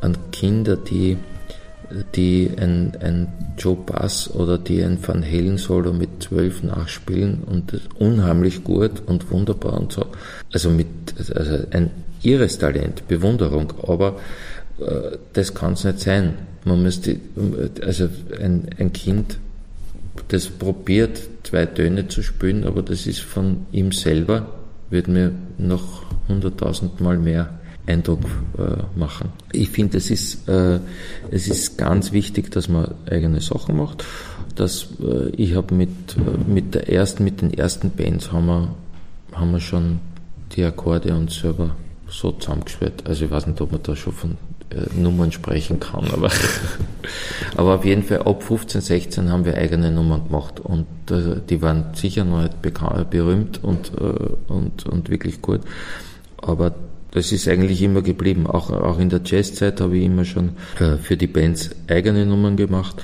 [0.00, 1.16] an Kinder, die,
[2.16, 7.72] die ein, ein Joe Bass oder die ein Van Halen Solo mit zwölf nachspielen und
[7.72, 10.06] das unheimlich gut und wunderbar und so.
[10.52, 10.88] Also mit,
[11.34, 11.90] also ein
[12.22, 14.16] irres Talent, Bewunderung, aber
[15.32, 16.34] das kann es nicht sein.
[16.64, 17.16] Man müsste,
[17.82, 18.08] also
[18.40, 19.38] ein, ein Kind,
[20.28, 24.46] das probiert, zwei Töne zu spielen, aber das ist von ihm selber,
[24.90, 28.20] wird mir noch hunderttausend Mal mehr Eindruck
[28.58, 29.30] äh, machen.
[29.52, 30.78] Ich finde, es ist, äh,
[31.30, 34.04] es ist ganz wichtig, dass man eigene Sachen macht.
[34.54, 38.74] Dass, äh, ich habe mit, äh, mit der ersten, mit den ersten Bands haben wir,
[39.32, 40.00] haben wir schon
[40.54, 41.76] die Akkorde uns selber
[42.08, 43.06] so zusammengespielt.
[43.06, 44.36] Also ich weiß nicht, ob man da schon von äh,
[44.96, 46.30] Nummern sprechen kann, aber,
[47.56, 51.62] aber auf jeden Fall ab 15, 16 haben wir eigene Nummern gemacht und äh, die
[51.62, 52.60] waren sicher noch nicht
[53.10, 55.60] berühmt und, äh, und, und wirklich gut.
[56.36, 56.74] Aber
[57.10, 58.46] das ist eigentlich immer geblieben.
[58.46, 62.56] Auch, auch in der Jazzzeit habe ich immer schon äh, für die Bands eigene Nummern
[62.56, 63.02] gemacht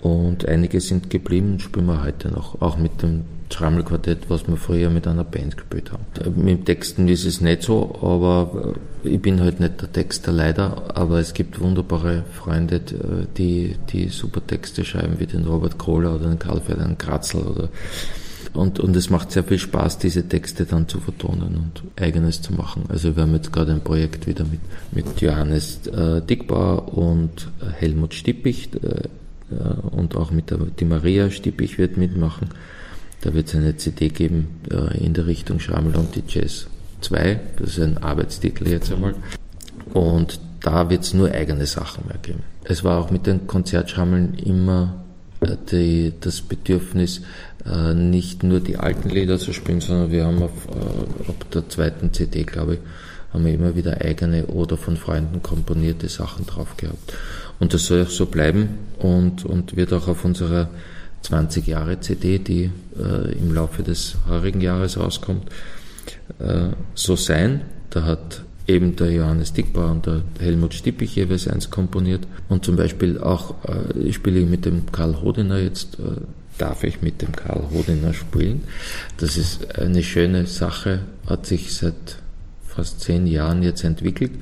[0.00, 2.60] und einige sind geblieben und spielen wir heute noch.
[2.60, 6.04] Auch mit dem Schrammelquartett, was wir früher mit einer Band gespielt haben.
[6.20, 10.32] Äh, Mit Texten ist es nicht so, aber äh, ich bin halt nicht der Texter
[10.32, 15.78] leider, aber es gibt wunderbare Freunde, äh, die, die super Texte schreiben, wie den Robert
[15.78, 17.68] Kohler oder den Karl Ferdinand Kratzel oder
[18.54, 22.52] und, und es macht sehr viel Spaß, diese Texte dann zu vertonen und eigenes zu
[22.52, 22.84] machen.
[22.88, 24.60] Also wir haben jetzt gerade ein Projekt wieder mit,
[24.92, 27.48] mit Johannes äh, Dickbauer und
[27.78, 29.08] Helmut Stippich äh,
[29.50, 32.50] äh, und auch mit der, die Maria Stippich wird mitmachen.
[33.22, 36.68] Da wird es eine CD geben äh, in der Richtung Schrammel und die Jazz
[37.04, 37.40] 2.
[37.58, 39.14] Das ist ein Arbeitstitel jetzt einmal.
[39.92, 42.42] Und da wird es nur eigene Sachen mehr geben.
[42.64, 45.04] Es war auch mit den Konzertschrammeln immer
[45.40, 47.20] äh, die, das Bedürfnis,
[47.66, 51.68] äh, nicht nur die alten Lieder zu spielen, sondern wir haben auf, äh, ab der
[51.68, 52.80] zweiten CD, glaube ich,
[53.32, 57.14] haben wir immer wieder eigene oder von Freunden komponierte Sachen drauf gehabt.
[57.60, 60.68] Und das soll auch so bleiben und, und wird auch auf unserer
[61.22, 65.50] 20 Jahre CD, die äh, im Laufe des heurigen Jahres rauskommt,
[66.38, 67.62] äh, so sein.
[67.90, 72.26] Da hat eben der Johannes Dickbauer und der Helmut Stippich jeweils eins komponiert.
[72.48, 76.20] Und zum Beispiel auch äh, spiele ich mit dem Karl Hodiner jetzt, äh,
[76.58, 78.62] darf ich mit dem Karl Hodiner spielen.
[79.18, 82.18] Das ist eine schöne Sache, hat sich seit
[82.66, 84.32] fast zehn Jahren jetzt entwickelt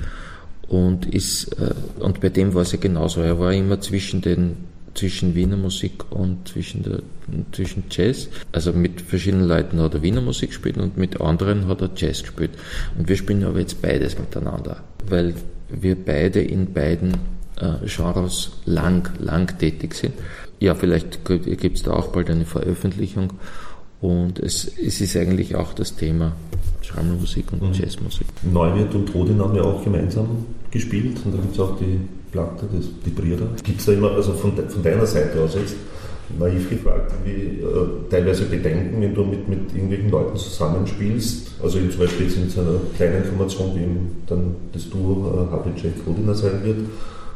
[0.69, 3.21] und ist, äh, und bei dem war es ja genauso.
[3.21, 4.57] Er war immer zwischen den
[4.95, 7.01] zwischen Wiener Musik und zwischen, der,
[7.53, 8.29] zwischen Jazz.
[8.53, 12.23] Also mit verschiedenen Leuten hat er Wiener Musik gespielt und mit anderen hat er Jazz
[12.23, 12.51] gespielt.
[12.99, 15.35] Und wir spielen aber jetzt beides miteinander, weil
[15.69, 17.13] wir beide in beiden
[17.61, 20.15] äh, Genres lang, lang tätig sind.
[20.61, 23.33] Ja, vielleicht gibt es da auch bald eine Veröffentlichung.
[24.01, 26.33] Und es, es ist eigentlich auch das Thema
[26.83, 27.73] Schrammelmusik und Mhm.
[27.73, 28.27] Jazzmusik.
[28.43, 32.01] Neuwirth und Rodin haben ja auch gemeinsam gespielt und da gibt es auch die
[32.33, 33.47] Platte, das, Brüder.
[33.63, 35.77] Gibt es da immer, also von, von deiner Seite aus jetzt,
[36.39, 41.99] naiv gefragt, wie äh, teilweise Bedenken, wenn du mit, mit irgendwelchen Leuten zusammenspielst, also zum
[41.99, 46.35] Beispiel jetzt in so einer kleinen Information, wie eben dann das Duo äh, Havlicek Rodiner
[46.35, 46.79] sein wird,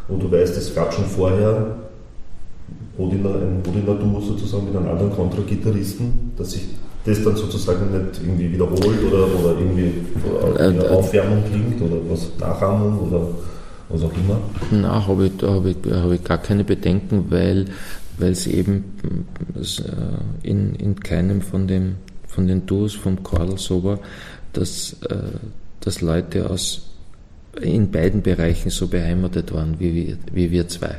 [0.08, 1.76] wo du weißt, es gab schon vorher
[2.98, 6.62] Rodiner, ein Rodiner Duo sozusagen mit einem anderen Kontragitarristen, das sich
[7.04, 9.92] das dann sozusagen nicht irgendwie wiederholt oder, oder irgendwie
[10.58, 13.28] äh, äh, Aufwärmung klingt oder was Nachahmung oder
[13.88, 14.40] was auch immer?
[14.70, 17.66] Nein, habe ich, da habe ich, hab ich gar keine Bedenken, weil
[18.18, 18.84] weil es eben
[19.54, 23.98] äh, in, in keinem von, dem, von den Duos vom Chordal so war,
[24.52, 25.16] dass, äh,
[25.80, 26.90] dass Leute aus
[27.60, 30.96] in beiden Bereichen so beheimatet waren wie wir, wie wir zwei.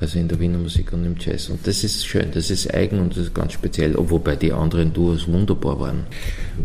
[0.00, 1.50] Also in der Wiener Musik und im Jazz.
[1.50, 4.94] Und das ist schön, das ist eigen und das ist ganz speziell, wobei die anderen
[4.94, 6.06] Duos wunderbar waren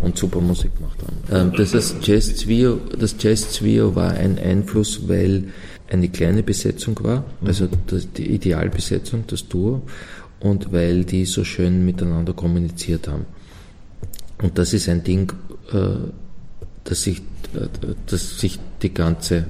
[0.01, 1.49] und super Musik gemacht haben.
[1.49, 5.49] Ähm, das, das Jazz Zwio, das Jazz war ein Einfluss, weil
[5.89, 7.67] eine kleine Besetzung war, also
[8.17, 9.81] die Idealbesetzung, das Duo,
[10.39, 13.25] und weil die so schön miteinander kommuniziert haben.
[14.41, 15.33] Und das ist ein Ding,
[15.73, 16.09] äh,
[16.85, 17.19] das sich,
[17.53, 17.67] äh,
[18.05, 19.45] das sich die ganze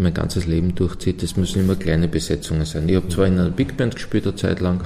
[0.00, 2.88] mein ganzes Leben durchzieht, das müssen immer kleine Besetzungen sein.
[2.88, 4.82] Ich habe zwar in einer Big Band gespielt eine Zeit lang,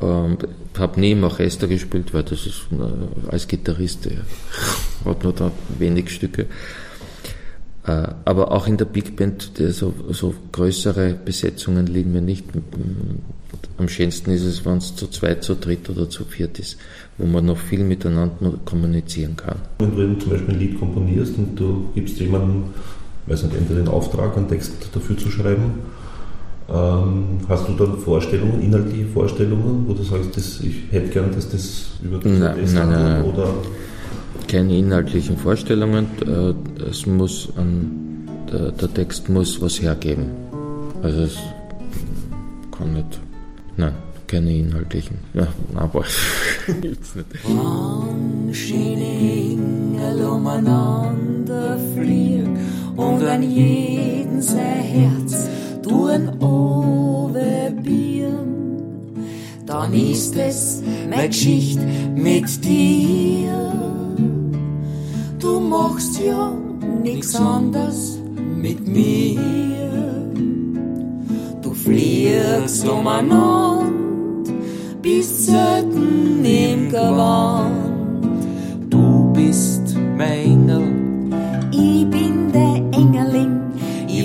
[0.00, 0.38] ähm,
[0.78, 4.16] habe nie im Orchester gespielt, weil das ist äh, als Gitarrist äh,
[5.04, 6.46] hat nur da wenig Stücke.
[7.86, 12.46] Äh, aber auch in der Big Band, so, so größere Besetzungen liegen mir nicht.
[13.76, 16.78] Am schönsten ist es, wenn es zu zweit, zu dritt oder zu viert ist,
[17.18, 19.56] wo man noch viel miteinander kommunizieren kann.
[19.78, 22.64] Wenn du zum Beispiel ein Lied komponierst und du gibst jemandem
[23.26, 25.80] weiß nicht, entweder den Auftrag, einen Text dafür zu schreiben.
[26.68, 31.48] Ähm, hast du dann Vorstellungen, inhaltliche Vorstellungen, wo du sagst, das, ich hätte gern, dass
[31.50, 33.48] das über das nein, nein, nein, oder?
[34.48, 36.06] Keine inhaltlichen Vorstellungen.
[36.26, 36.54] Äh,
[36.88, 40.30] es muss an, der, der Text muss was hergeben.
[41.02, 41.36] Also es
[42.76, 43.20] kann nicht.
[43.76, 43.92] Nein,
[44.26, 45.18] keine inhaltlichen.
[45.34, 46.04] Ja, aber
[46.80, 47.26] gibt's nicht.
[50.30, 55.48] Umeinander fliegen und an jeden sein Herz
[55.82, 57.64] tun overbieren.
[59.66, 61.82] Dann ist es meine Geschichte
[62.14, 63.72] mit dir.
[65.38, 66.52] Du machst ja
[67.02, 69.40] nix anders mit mir.
[71.62, 73.82] Du fliegst umeinander,
[75.02, 78.24] bist selten im Gewand.
[78.90, 81.04] Du bist mein Engel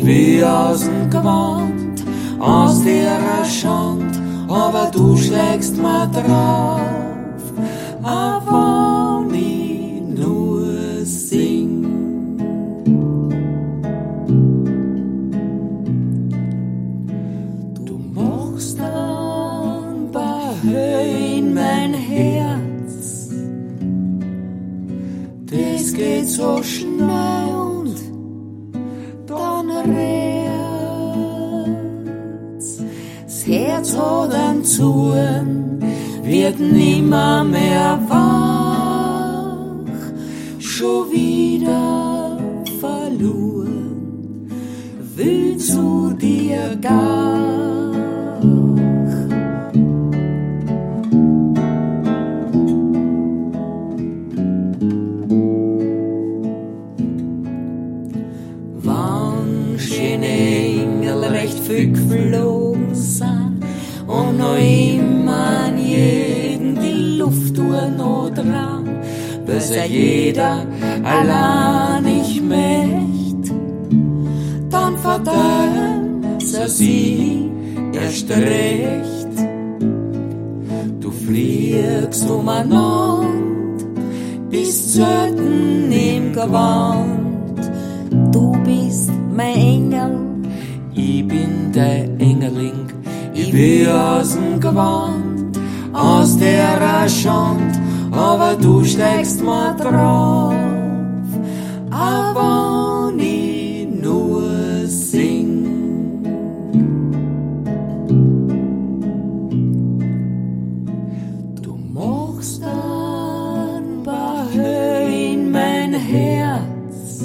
[0.09, 2.03] wie aus dem Gewand,
[2.39, 7.43] aus der Schand, aber du schlägst mal drauf,
[8.01, 11.85] aber nie nur sing.
[17.85, 23.29] Du machst dann bei in mein Herz,
[25.45, 27.68] das geht so schnell
[33.49, 33.95] Herz.
[33.95, 35.79] Hat einen Zorn,
[36.23, 39.85] wird nimmer mehr wach,
[40.59, 42.37] schon wieder
[42.79, 44.47] verloren,
[45.15, 47.59] will zu dir gar.
[69.71, 70.65] Er jeder
[71.03, 73.53] allein nicht möcht.
[74.69, 77.49] Dann verdammt er sie
[77.93, 79.27] erst recht.
[80.99, 83.27] Du fliegst umeinander,
[84.49, 87.61] bist selten im Gewand.
[88.31, 90.17] Du bist mein Engel,
[90.93, 92.87] ich bin der Engeling,
[93.33, 95.57] ich bin aus dem Gewand,
[95.93, 97.78] aus der Schand,
[98.19, 100.53] aber du steckst mal drauf,
[101.89, 105.47] aber nie nur sing.
[111.61, 117.23] Du machst dann bei in mein Herz,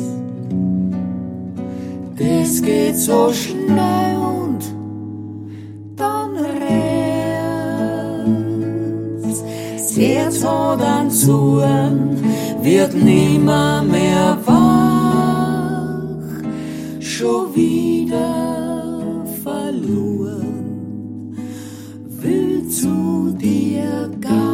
[2.16, 4.13] das geht so schnell
[10.46, 12.22] Einen Zorn,
[12.62, 14.54] wird nimmer mehr wach,
[17.00, 21.34] schon wieder verloren,
[22.20, 24.44] will zu dir gar.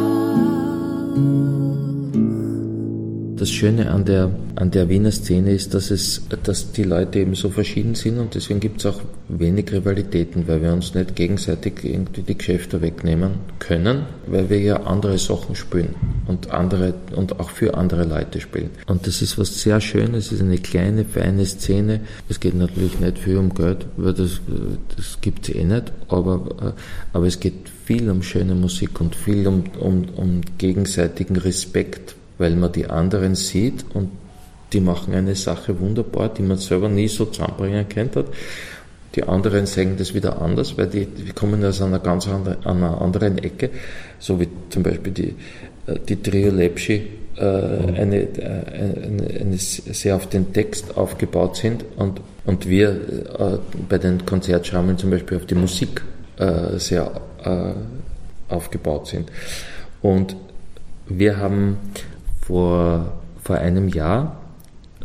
[3.41, 7.35] das Schöne an der, an der Wiener Szene ist, dass, es, dass die Leute eben
[7.35, 11.83] so verschieden sind und deswegen gibt es auch wenig Rivalitäten, weil wir uns nicht gegenseitig
[11.83, 15.95] irgendwie die Geschäfte wegnehmen können, weil wir ja andere Sachen spielen
[16.27, 18.69] und andere und auch für andere Leute spielen.
[18.87, 22.01] Und das ist was sehr Schönes, es ist eine kleine, feine Szene.
[22.29, 24.41] Es geht natürlich nicht viel um Geld, weil das,
[24.95, 26.75] das gibt es eh nicht, aber,
[27.13, 32.55] aber es geht viel um schöne Musik und viel um, um, um gegenseitigen Respekt weil
[32.55, 34.09] man die anderen sieht und
[34.73, 38.25] die machen eine Sache wunderbar, die man selber nie so zusammenbringen könnte.
[39.15, 43.01] Die anderen sehen das wieder anders, weil die, die kommen aus einer ganz anderen, einer
[43.01, 43.69] anderen Ecke,
[44.19, 45.35] so wie zum Beispiel die,
[45.87, 51.83] äh, die Trio Lepschi, äh, eine, äh, eine, eine, sehr auf den Text aufgebaut sind
[51.97, 53.57] und, und wir äh,
[53.89, 56.01] bei den Konzertschammeln zum Beispiel auf die Musik
[56.37, 57.11] äh, sehr
[57.43, 59.29] äh, aufgebaut sind.
[60.01, 60.37] Und
[61.07, 61.77] wir haben
[62.41, 63.11] vor,
[63.43, 64.40] vor einem Jahr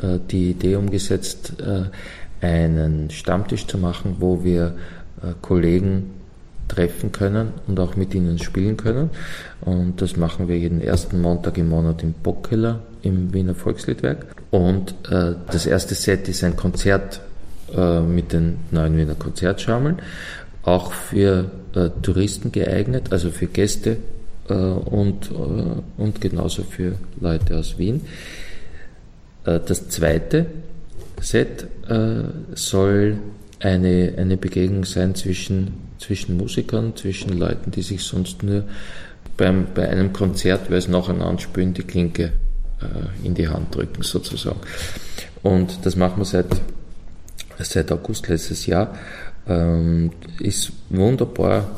[0.03, 4.77] äh, die Idee umgesetzt, äh, einen Stammtisch zu machen, wo wir
[5.23, 6.11] äh, Kollegen
[6.69, 9.11] treffen können und auch mit ihnen spielen können.
[9.61, 14.27] Und das machen wir jeden ersten Montag im Monat im Bockkeller im Wiener Volksliedwerk.
[14.51, 17.21] Und äh, das erste Set ist ein Konzert
[17.75, 19.97] äh, mit den neuen Wiener Konzertschammeln,
[20.63, 23.99] auch für äh, Touristen geeignet, also für Gäste
[24.49, 28.03] äh, und, äh, und genauso für Leute aus Wien.
[29.47, 30.47] Äh, das zweite
[31.21, 31.67] Set
[32.55, 33.19] soll
[33.61, 38.65] eine, eine Begegnung sein zwischen, zwischen Musikern, zwischen Leuten, die sich sonst nur
[39.37, 42.33] beim, bei einem Konzert, weil es nacheinander spielen, die Klinke
[43.23, 44.59] in die Hand drücken sozusagen.
[45.45, 46.49] Und das machen wir seit,
[47.61, 48.99] seit August letztes Jahr.
[49.47, 51.71] Ähm, ist wunderbar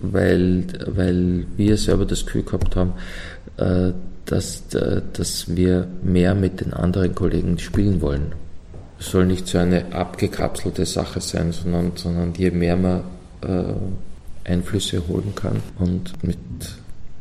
[0.00, 2.92] weil, weil wir selber das Gefühl gehabt haben,
[3.56, 3.92] äh,
[4.26, 8.32] dass, äh, dass wir mehr mit den anderen Kollegen spielen wollen.
[8.98, 13.02] Es soll nicht so eine abgekapselte Sache sein, sondern, sondern je mehr man
[13.42, 16.38] äh, Einflüsse holen kann und mit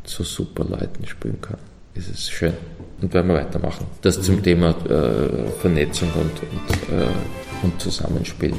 [0.03, 1.57] so super Leuten spielen kann,
[1.95, 2.53] ist es schön.
[3.01, 3.85] Und werden wir weitermachen.
[4.01, 4.43] Das zum mhm.
[4.43, 7.07] Thema äh, Vernetzung und, und, äh,
[7.63, 8.53] und Zusammenspiel.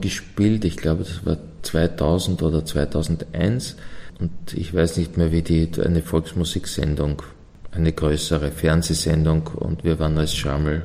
[0.00, 3.76] Gespielt, ich glaube, das war 2000 oder 2001
[4.20, 7.22] und ich weiß nicht mehr, wie die, eine Volksmusiksendung,
[7.70, 10.82] eine größere Fernsehsendung und wir waren als Schrammel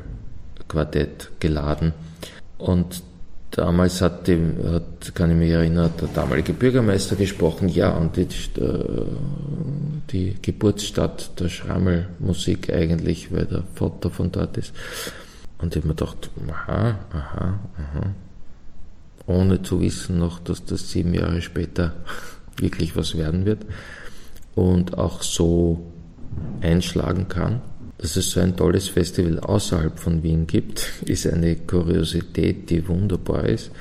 [0.67, 1.93] Quartett geladen
[2.57, 3.03] und
[3.51, 8.23] damals hat, die, hat, kann ich mich erinnern, der damalige Bürgermeister gesprochen, ja, und die,
[8.59, 9.05] äh,
[10.11, 14.73] die Geburtsstadt der Schrammelmusik eigentlich, weil der Vater von dort ist.
[15.59, 18.13] Und ich habe mir gedacht, aha, aha, aha.
[19.25, 21.93] Ohne zu wissen noch, dass das sieben Jahre später
[22.57, 23.65] wirklich was werden wird
[24.55, 25.91] und auch so
[26.61, 27.61] einschlagen kann.
[27.97, 33.45] Dass es so ein tolles Festival außerhalb von Wien gibt, ist eine Kuriosität, die wunderbar
[33.45, 33.71] ist.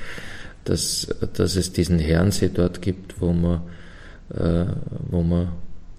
[0.63, 3.61] Dass, dass es diesen Herrensee dort gibt, wo man,
[4.33, 4.65] äh,
[5.09, 5.49] wo man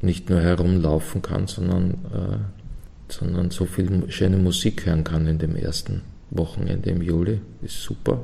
[0.01, 5.55] nicht nur herumlaufen kann, sondern, äh, sondern so viel schöne Musik hören kann in dem
[5.55, 8.23] ersten Wochenende im Juli, ist super.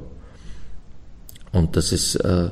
[1.52, 2.50] Und dass es, äh,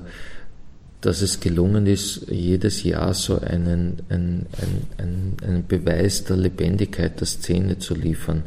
[1.00, 4.46] dass es gelungen ist, jedes Jahr so einen, einen,
[4.98, 8.42] einen, einen Beweis der Lebendigkeit der Szene zu liefern,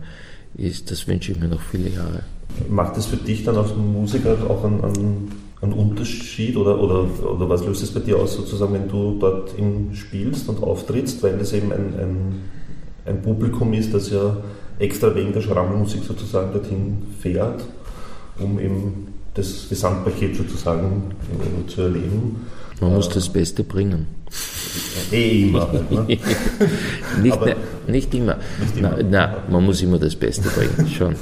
[0.55, 2.23] ist, das wünsche ich mir noch viele Jahre.
[2.69, 5.31] Macht es für dich dann als Musiker auch einen, einen,
[5.61, 9.51] einen Unterschied oder, oder, oder was löst es bei dir aus, sozusagen, wenn du dort
[9.93, 12.41] spielst und auftrittst, weil das eben ein, ein,
[13.05, 14.35] ein Publikum ist, das ja
[14.79, 17.63] extra wegen der Schrammelmusik sozusagen dorthin fährt,
[18.39, 22.47] um eben das Gesamtpaket sozusagen äh, zu erleben.
[22.79, 24.07] Man muss das Beste bringen.
[25.11, 25.71] Eh immer.
[25.71, 26.05] Halt, ne?
[27.21, 27.55] nicht, ne,
[27.87, 28.37] nicht, immer.
[28.59, 28.97] Nicht immer.
[28.99, 31.15] Na, na, man muss immer das Beste bringen, schon.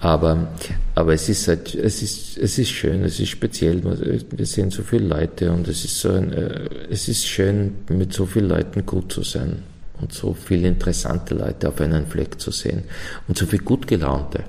[0.00, 0.48] Aber,
[0.94, 3.82] aber es ist halt, es ist, es ist schön, es ist speziell.
[4.30, 8.12] Wir sehen so viele Leute und es ist so ein, äh, es ist schön, mit
[8.12, 9.62] so vielen Leuten gut zu sein
[10.00, 12.84] und so viele interessante Leute auf einen Fleck zu sehen
[13.28, 14.44] und so viele gut gelaunte.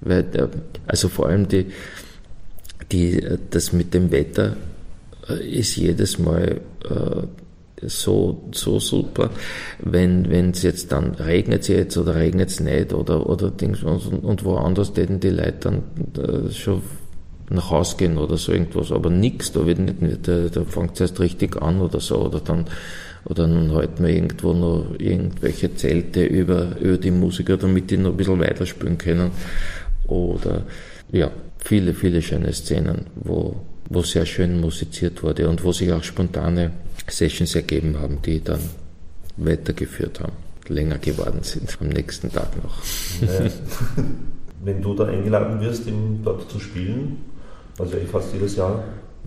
[0.00, 0.48] Weil, äh,
[0.86, 1.66] also vor allem die,
[2.92, 4.56] die, das mit dem Wetter
[5.28, 7.26] äh, ist jedes Mal äh,
[7.82, 9.30] so, so super,
[9.80, 14.24] wenn es jetzt dann regnet es jetzt oder regnet es nicht oder, oder Dings und,
[14.24, 15.82] und woanders täten die Leute dann
[16.16, 16.82] äh, schon
[17.50, 21.00] nach Haus gehen oder so irgendwas, aber nichts, da wird nicht, da, da fängt es
[21.00, 22.64] erst richtig an oder so, oder dann,
[23.24, 28.10] oder dann halten wir irgendwo noch irgendwelche Zelte über, über die Musiker, damit die noch
[28.10, 29.30] ein bisschen weiterspielen können,
[30.08, 30.62] oder,
[31.12, 31.30] ja,
[31.66, 33.56] viele, viele schöne Szenen, wo,
[33.90, 36.70] wo sehr schön musiziert wurde und wo sich auch spontane
[37.08, 38.60] Sessions ergeben haben, die dann
[39.36, 40.32] weitergeführt haben,
[40.68, 42.82] länger geworden sind am nächsten Tag noch.
[43.20, 43.50] Ja.
[44.64, 47.18] Wenn du da eingeladen wirst, um dort zu spielen,
[47.80, 48.84] eh fast jedes Jahr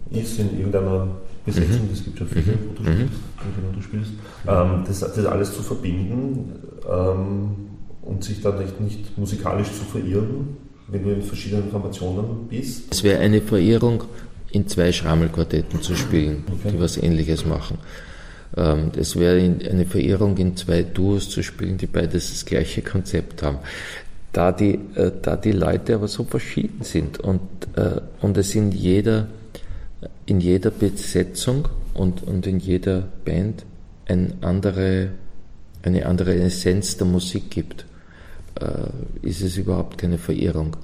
[0.10, 1.08] ist in irgendeiner
[1.46, 1.94] Besetzung, mhm.
[1.94, 2.60] es gibt schon viele, mhm.
[2.70, 3.76] wo du spielst, mhm.
[3.76, 4.12] du spielst
[4.48, 6.54] ähm, das, das, alles zu verbinden
[6.90, 7.56] ähm,
[8.02, 10.58] und sich dann nicht, nicht musikalisch zu verirren,
[10.92, 12.92] wenn du in verschiedenen Formationen bist?
[12.92, 14.04] Es wäre eine Verirrung,
[14.52, 16.72] in zwei Schrammelquartetten zu spielen, okay.
[16.74, 17.78] die was Ähnliches machen.
[18.58, 23.44] Ähm, es wäre eine Verirrung, in zwei Duos zu spielen, die beides das gleiche Konzept
[23.44, 23.60] haben.
[24.32, 27.42] Da die, äh, da die Leute aber so verschieden sind und,
[27.76, 29.28] äh, und es in jeder,
[30.26, 33.66] in jeder Besetzung und, und in jeder Band
[34.06, 35.10] ein andere,
[35.84, 37.86] eine andere Essenz der Musik gibt.
[38.60, 40.76] Äh, ist es überhaupt keine Verirrung.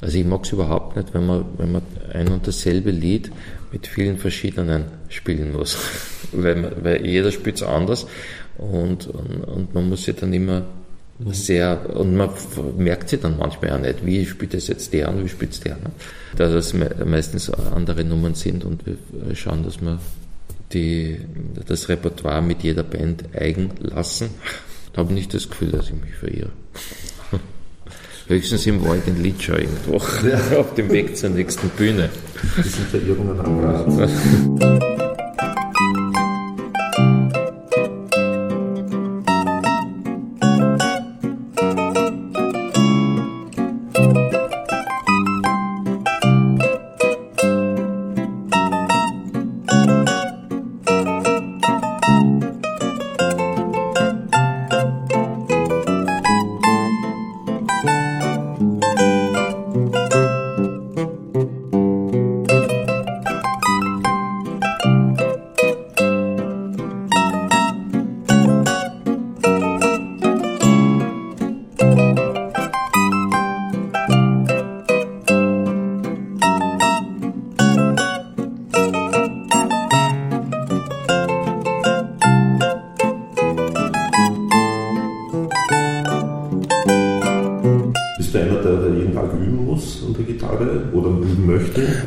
[0.00, 3.30] Also ich mag es überhaupt nicht, wenn man, wenn man ein und dasselbe Lied
[3.72, 5.78] mit vielen verschiedenen spielen muss.
[6.32, 8.06] weil, man, weil jeder spielt es anders
[8.58, 10.66] und, und, und, man muss sich dann immer
[11.30, 12.30] sehr, und man
[12.76, 15.60] merkt sich dann manchmal auch nicht, wie spielt es jetzt der und wie spielt es
[15.60, 15.76] der.
[15.76, 15.90] Ne?
[16.36, 18.98] Da das meistens andere Nummern sind und wir
[19.34, 19.98] schauen, dass wir
[20.72, 21.18] die,
[21.66, 24.30] das Repertoire mit jeder Band eigen lassen.
[24.96, 26.50] Habe ich nicht das Gefühl, dass ich mich verirre.
[28.28, 30.58] Höchstens im Wald in Litschau irgendwo, ja.
[30.58, 32.08] auf dem Weg zur nächsten Bühne.
[32.56, 35.00] Das sind Verirrungen am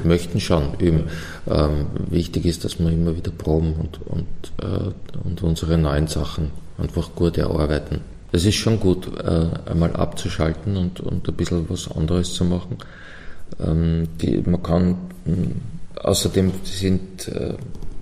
[0.04, 1.04] möchten schon üben.
[1.48, 4.28] Ähm, wichtig ist, dass wir immer wieder proben und, und,
[4.62, 4.92] äh,
[5.24, 8.02] und unsere neuen Sachen einfach gut erarbeiten.
[8.32, 12.78] Es ist schon gut, äh, einmal abzuschalten und, und ein bisschen was anderes zu machen.
[13.60, 14.98] Ähm, die, man kann,
[15.96, 17.56] außerdem sind, äh,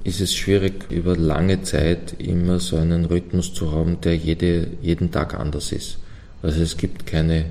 [0.03, 5.11] ist es schwierig, über lange Zeit immer so einen Rhythmus zu haben, der jede, jeden
[5.11, 5.99] Tag anders ist.
[6.41, 7.45] Also es gibt keine,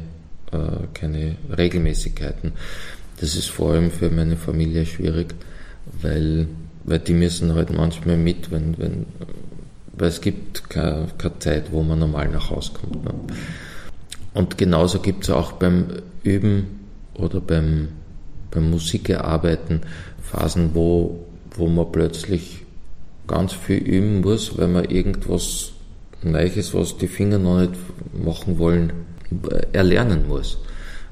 [0.53, 2.53] äh, keine Regelmäßigkeiten.
[3.21, 5.35] Das ist vor allem für meine Familie schwierig,
[6.03, 6.49] weil,
[6.85, 9.07] weil die müssen halt manchmal mit, wenn, wenn,
[9.97, 13.05] weil es gibt keine, keine Zeit, wo man normal nach Hause kommt.
[13.05, 13.15] Ne?
[14.35, 15.87] Und genauso gibt es auch beim
[16.23, 16.81] Üben
[17.15, 17.89] oder beim,
[18.51, 19.81] beim Musikerarbeiten
[20.23, 21.25] Phasen, wo,
[21.57, 22.65] wo man plötzlich
[23.27, 25.73] ganz viel üben muss, weil man irgendwas
[26.23, 27.73] Neues, was die Finger noch nicht
[28.13, 28.93] machen wollen,
[29.73, 30.59] erlernen muss.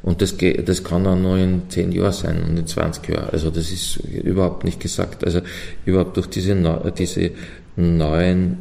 [0.03, 0.37] Und das,
[0.67, 3.31] das kann auch noch in 10 Jahren sein und in 20 Jahren.
[3.31, 5.25] Also das ist überhaupt nicht gesagt.
[5.25, 5.41] Also
[5.87, 6.55] überhaupt durch diese,
[6.99, 7.31] diese
[7.77, 8.59] neuen,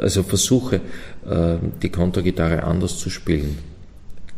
[0.00, 0.80] also Versuche,
[1.24, 3.58] äh, die Kontergitarre anders zu spielen,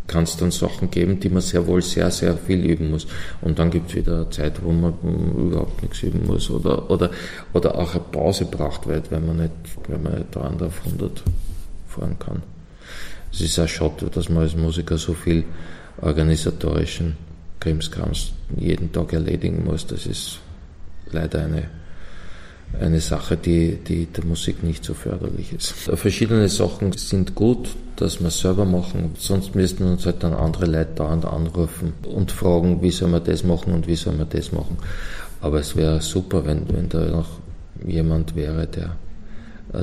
[0.07, 3.07] kann es dann Sachen geben, die man sehr wohl sehr, sehr viel üben muss.
[3.41, 4.95] Und dann gibt es wieder eine Zeit, wo man
[5.37, 7.11] überhaupt nichts üben muss oder, oder,
[7.55, 9.53] oder auch eine Pause braucht, weil, weil man nicht,
[9.89, 11.23] weil man nicht dauernd auf 100
[11.87, 12.43] fahren kann.
[13.33, 15.45] Es ist auch schade, dass man als Musiker so viel
[16.01, 17.17] organisatorischen
[17.61, 19.87] Krimskrams jeden Tag erledigen muss.
[19.87, 20.39] Das ist
[21.11, 21.69] leider eine
[22.81, 25.73] eine Sache, die, die der Musik nicht so förderlich ist.
[25.73, 30.95] Verschiedene Sachen sind gut, dass wir selber machen, sonst müssten uns halt dann andere Leute
[30.97, 34.77] dauernd anrufen und fragen, wie soll man das machen und wie soll man das machen.
[35.41, 37.29] Aber es wäre super, wenn, wenn da noch
[37.87, 38.97] jemand wäre, der,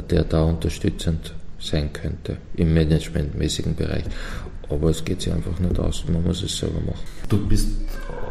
[0.02, 1.34] der da unterstützend
[1.66, 4.04] sein könnte im managementmäßigen Bereich.
[4.70, 7.04] Aber es geht sich einfach nicht aus, man muss es selber machen.
[7.30, 7.68] Du bist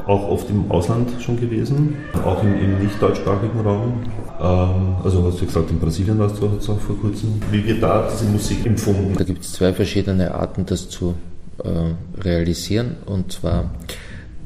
[0.07, 4.03] auch oft im Ausland schon gewesen, auch im, im nicht deutschsprachigen Raum.
[4.41, 7.41] Ähm, also hast du gesagt, in Brasilien warst du jetzt auch vor kurzem.
[7.51, 9.15] Wie wird da diese Musik empfunden?
[9.17, 11.15] Da gibt es zwei verschiedene Arten, das zu
[11.63, 12.97] äh, realisieren.
[13.07, 13.71] Und zwar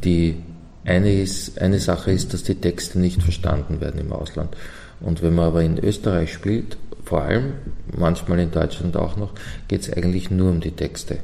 [0.04, 0.36] die
[0.84, 4.56] eine, ist, eine Sache ist, dass die Texte nicht verstanden werden im Ausland.
[5.00, 6.76] Und wenn man aber in Österreich spielt,
[7.08, 7.54] vor allem,
[7.96, 9.32] manchmal in Deutschland auch noch,
[9.66, 11.18] geht es eigentlich nur um die Texte.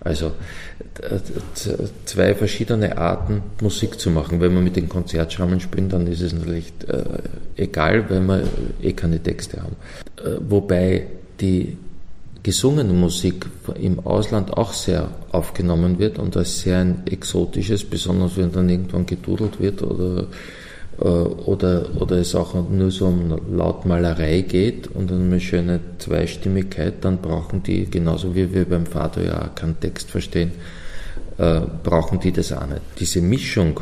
[0.00, 0.32] Also
[2.04, 4.40] zwei verschiedene Arten Musik zu machen.
[4.40, 8.42] Wenn man mit den Konzertschrammeln spielt, dann ist es natürlich äh, egal, weil wir
[8.82, 9.76] eh keine Texte haben.
[10.16, 11.06] Äh, wobei
[11.40, 11.76] die
[12.42, 13.46] gesungene Musik
[13.80, 19.06] im Ausland auch sehr aufgenommen wird und als sehr ein exotisches, besonders wenn dann irgendwann
[19.06, 20.26] gedudelt wird oder äh,
[20.98, 27.62] oder, oder es auch nur so um Lautmalerei geht und eine schöne Zweistimmigkeit, dann brauchen
[27.62, 30.52] die, genauso wie wir beim Vater ja keinen Text verstehen,
[31.38, 32.82] äh, brauchen die das auch nicht.
[32.98, 33.80] Diese Mischung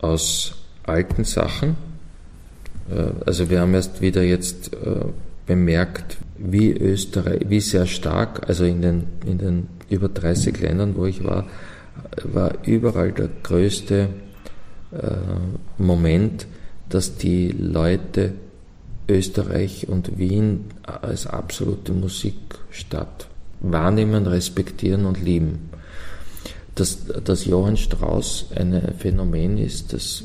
[0.00, 1.76] aus alten Sachen,
[2.90, 5.04] äh, also wir haben erst wieder jetzt äh,
[5.46, 11.06] bemerkt, wie Österreich, wie sehr stark, also in den, in den über 30 Ländern, wo
[11.06, 11.46] ich war,
[12.24, 14.25] war überall der größte äh,
[15.78, 16.46] Moment,
[16.88, 18.32] dass die Leute
[19.08, 23.28] Österreich und Wien als absolute Musikstadt
[23.60, 25.70] wahrnehmen, respektieren und lieben.
[26.74, 30.24] Dass, dass Johann Strauss ein Phänomen ist, das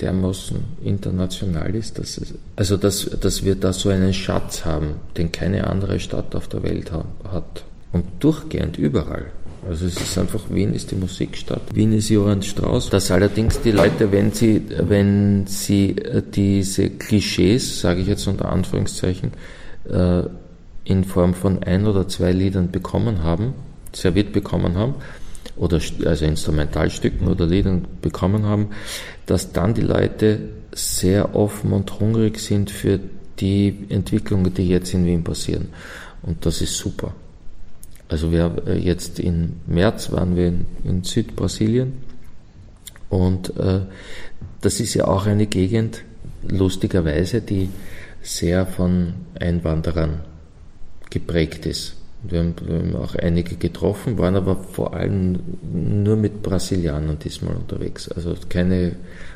[0.00, 5.32] dermaßen international ist, dass es, also dass, dass wir da so einen Schatz haben, den
[5.32, 7.64] keine andere Stadt auf der Welt hat.
[7.90, 9.26] Und durchgehend überall.
[9.68, 11.62] Also es ist einfach, Wien ist die Musikstadt.
[11.74, 12.90] Wien ist Johann Strauss.
[12.90, 18.50] Dass allerdings die Leute, wenn sie, wenn sie äh, diese Klischees, sage ich jetzt unter
[18.50, 19.32] Anführungszeichen,
[19.88, 20.22] äh,
[20.84, 23.54] in Form von ein oder zwei Liedern bekommen haben,
[23.92, 24.96] serviert bekommen haben,
[25.56, 28.70] oder also Instrumentalstücken oder Liedern bekommen haben,
[29.26, 30.40] dass dann die Leute
[30.72, 32.98] sehr offen und hungrig sind für
[33.38, 35.68] die Entwicklungen, die jetzt in Wien passieren.
[36.22, 37.14] Und das ist super.
[38.14, 41.94] Also wir äh, jetzt im März waren wir in, in Südbrasilien
[43.08, 43.80] und äh,
[44.60, 46.04] das ist ja auch eine Gegend,
[46.46, 47.70] lustigerweise, die
[48.22, 50.20] sehr von Einwanderern
[51.10, 51.96] geprägt ist.
[52.22, 55.40] Wir haben, wir haben, auch einige getroffen, waren aber vor allem
[55.72, 58.08] nur mit Brasilianern diesmal unterwegs.
[58.08, 58.92] Also keine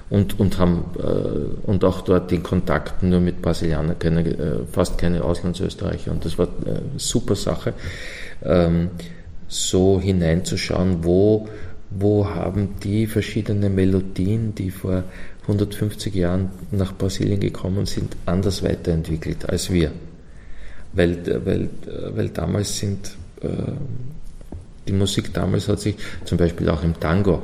[0.08, 4.98] und, und haben äh, und auch dort den Kontakt nur mit Brasilianern, keine, äh, fast
[4.98, 6.12] keine Auslandsösterreicher.
[6.12, 7.74] Und das war eine super Sache
[8.44, 8.90] ähm,
[9.48, 11.48] so hineinzuschauen, wo,
[11.90, 15.04] wo haben die verschiedenen Melodien, die vor
[15.42, 19.92] 150 Jahren nach Brasilien gekommen sind, anders weiterentwickelt als wir.
[20.92, 21.70] Weil, weil,
[22.14, 23.48] weil damals sind, äh,
[24.86, 27.42] die Musik damals hat sich zum Beispiel auch im Tango,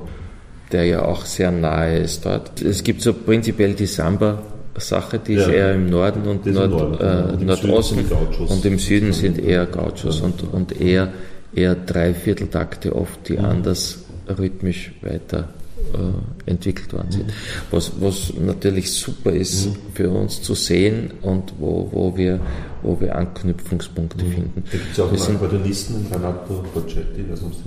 [0.73, 2.61] der ja auch sehr nahe ist dort.
[2.63, 4.43] Es gibt so prinzipiell die Samba,
[4.81, 5.43] Sache, die ja.
[5.43, 8.05] ist eher im Norden und Nord, Norden, äh, und Nordosten
[8.49, 10.25] und im Süden sind eher Gauchos ja.
[10.25, 11.13] und, und eher,
[11.55, 13.45] eher Dreivierteltakte oft, die mhm.
[13.45, 13.99] anders
[14.39, 15.49] rhythmisch weiter
[15.93, 17.33] äh, entwickelt worden sind.
[17.71, 19.77] Was, was natürlich super ist Mhm.
[19.95, 22.41] für uns zu sehen und wo, wo, wir,
[22.83, 24.65] wo wir Anknüpfungspunkte finden.
[24.65, 26.95] Da gibt es auch Wir einen sind- Akkordeonisten, den Renato nicht, ob du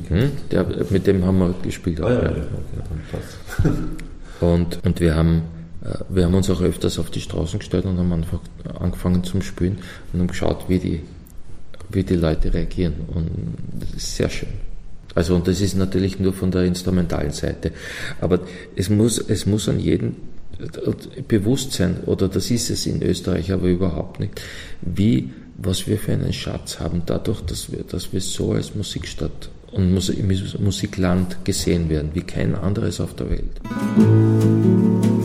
[0.09, 0.31] den Hm?
[0.51, 2.01] Der, mit dem haben wir gespielt.
[2.01, 2.29] auch, Ah ja, ja.
[2.31, 2.43] ja,
[3.63, 3.69] okay.
[4.39, 5.41] Und, und wir, haben,
[6.09, 8.39] wir haben uns auch öfters auf die Straßen gestellt und haben einfach
[8.79, 9.79] angefangen zum Spielen
[10.11, 11.01] und haben geschaut, wie die,
[11.89, 12.93] wie die Leute reagieren.
[13.13, 13.29] Und
[13.79, 14.49] das ist sehr schön.
[15.15, 17.71] Also, und das ist natürlich nur von der instrumentalen Seite.
[18.21, 18.41] Aber
[18.75, 20.15] es muss, es muss an jeden
[21.27, 24.41] bewusst sein, oder das ist es in Österreich aber überhaupt nicht,
[24.81, 29.49] wie, was wir für einen Schatz haben, dadurch, dass wir, dass wir so als Musikstadt
[29.71, 30.23] und Musik,
[30.59, 33.61] Musikland gesehen werden, wie kein anderes auf der Welt.
[35.13, 35.16] Es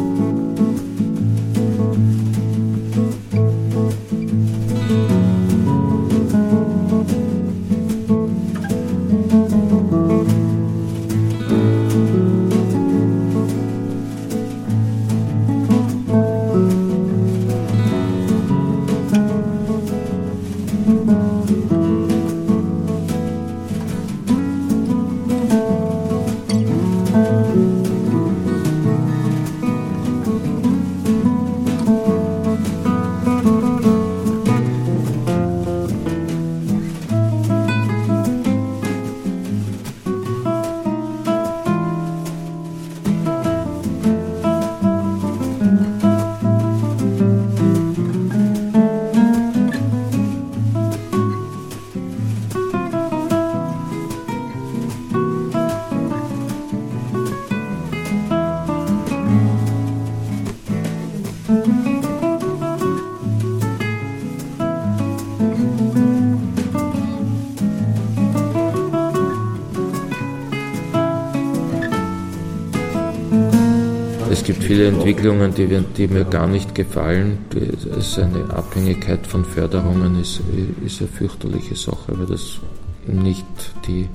[74.90, 77.38] viele Entwicklungen, die, wir, die mir gar nicht gefallen.
[77.52, 80.40] Die- Es ist eine Abhängigkeit von Förderungen ist,
[80.84, 82.58] ist eine fürchterliche Sache, weil das
[83.06, 83.46] nicht
[83.86, 84.08] die,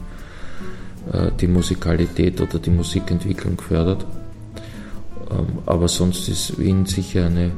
[1.11, 4.05] äh, die Musikalität oder die Musikentwicklung fördert.
[5.32, 7.51] Ähm, Aber sonst ist Wien sicher eine,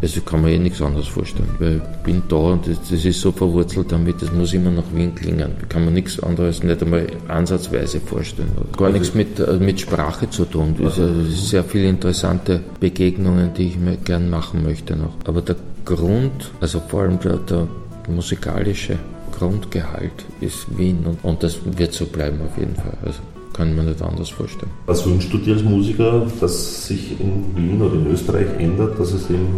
[0.00, 3.20] also kann man eh nichts anderes vorstellen, weil ich bin da und das, das ist
[3.20, 5.52] so verwurzelt damit, das muss immer nach Wien klingen.
[5.68, 8.50] Kann man nichts anderes nicht einmal ansatzweise vorstellen.
[8.76, 10.76] Gar nichts mit, äh, mit Sprache zu tun.
[10.78, 15.14] Ist, äh, ist sehr viele interessante Begegnungen, die ich mir gern machen möchte noch.
[15.24, 17.66] Aber der Grund, also vor allem der, der
[18.08, 18.98] musikalische
[19.32, 22.96] Grundgehalt ist Wien und, und das wird so bleiben auf jeden Fall.
[23.04, 23.20] Also
[23.58, 24.70] kann man nicht anders vorstellen.
[24.86, 29.12] Was wünschst du dir als Musiker, dass sich in Wien oder in Österreich ändert, dass
[29.12, 29.48] es eben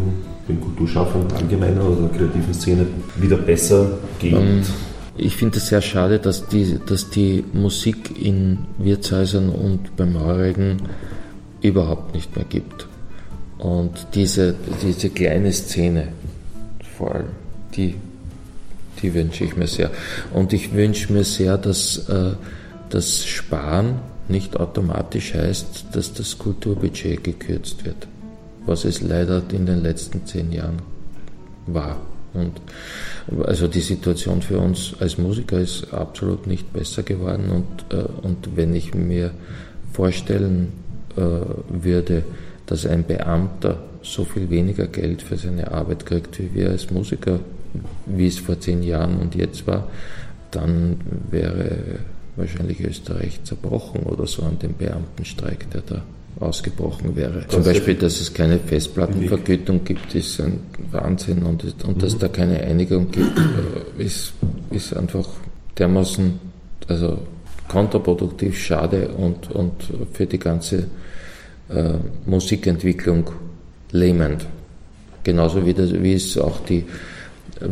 [0.48, 2.86] den Kulturschaffenden allgemeiner oder der kreativen Szene
[3.16, 4.32] wieder besser geht?
[4.32, 4.62] Ähm,
[5.18, 10.78] Ich finde es sehr schade, dass die, dass die Musik in Wirtshäusern und beim Heurigen
[11.60, 12.86] überhaupt nicht mehr gibt.
[13.58, 16.08] Und diese, diese kleine Szene,
[16.96, 17.32] vor allem,
[17.76, 17.96] die,
[19.02, 19.90] die wünsche ich mir sehr.
[20.32, 22.32] Und ich wünsche mir sehr, dass äh,
[22.90, 28.06] das Sparen nicht automatisch heißt, dass das Kulturbudget gekürzt wird,
[28.66, 30.82] was es leider in den letzten zehn Jahren
[31.66, 32.00] war.
[32.32, 32.60] Und
[33.44, 37.50] also die Situation für uns als Musiker ist absolut nicht besser geworden.
[37.50, 39.32] Und, äh, und wenn ich mir
[39.92, 40.72] vorstellen
[41.16, 41.20] äh,
[41.68, 42.22] würde,
[42.66, 47.40] dass ein Beamter so viel weniger Geld für seine Arbeit kriegt, wie wir als Musiker,
[48.06, 49.88] wie es vor zehn Jahren und jetzt war,
[50.52, 51.98] dann wäre
[52.36, 56.02] wahrscheinlich Österreich zerbrochen oder so an dem Beamtenstreik, der da
[56.38, 57.46] ausgebrochen wäre.
[57.48, 60.60] Zum Beispiel, dass es keine Festplattenvergütung gibt, ist ein
[60.90, 64.32] Wahnsinn und, und dass da keine Einigung gibt, äh, ist,
[64.70, 65.28] ist einfach
[65.78, 66.38] dermaßen
[66.88, 67.18] also
[67.68, 69.72] kontraproduktiv, schade und, und
[70.12, 70.86] für die ganze
[71.68, 71.94] äh,
[72.26, 73.30] Musikentwicklung
[73.92, 74.46] lähmend.
[75.22, 76.84] Genauso wie, das, wie es auch die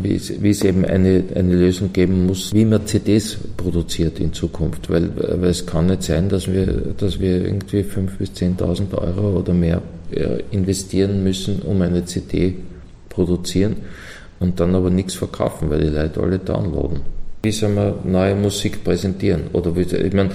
[0.03, 4.33] wie es, wie es eben eine, eine Lösung geben muss, wie man CDs produziert in
[4.33, 6.67] Zukunft, weil, weil es kann nicht sein, dass wir,
[6.97, 12.55] dass wir irgendwie 5.000 bis 10.000 Euro oder mehr äh, investieren müssen, um eine CD
[13.09, 13.77] produzieren
[14.41, 17.01] und dann aber nichts verkaufen, weil die Leute alle downloaden.
[17.43, 19.45] Wie soll man neue Musik präsentieren?
[19.53, 20.31] Oder wie, ich meine,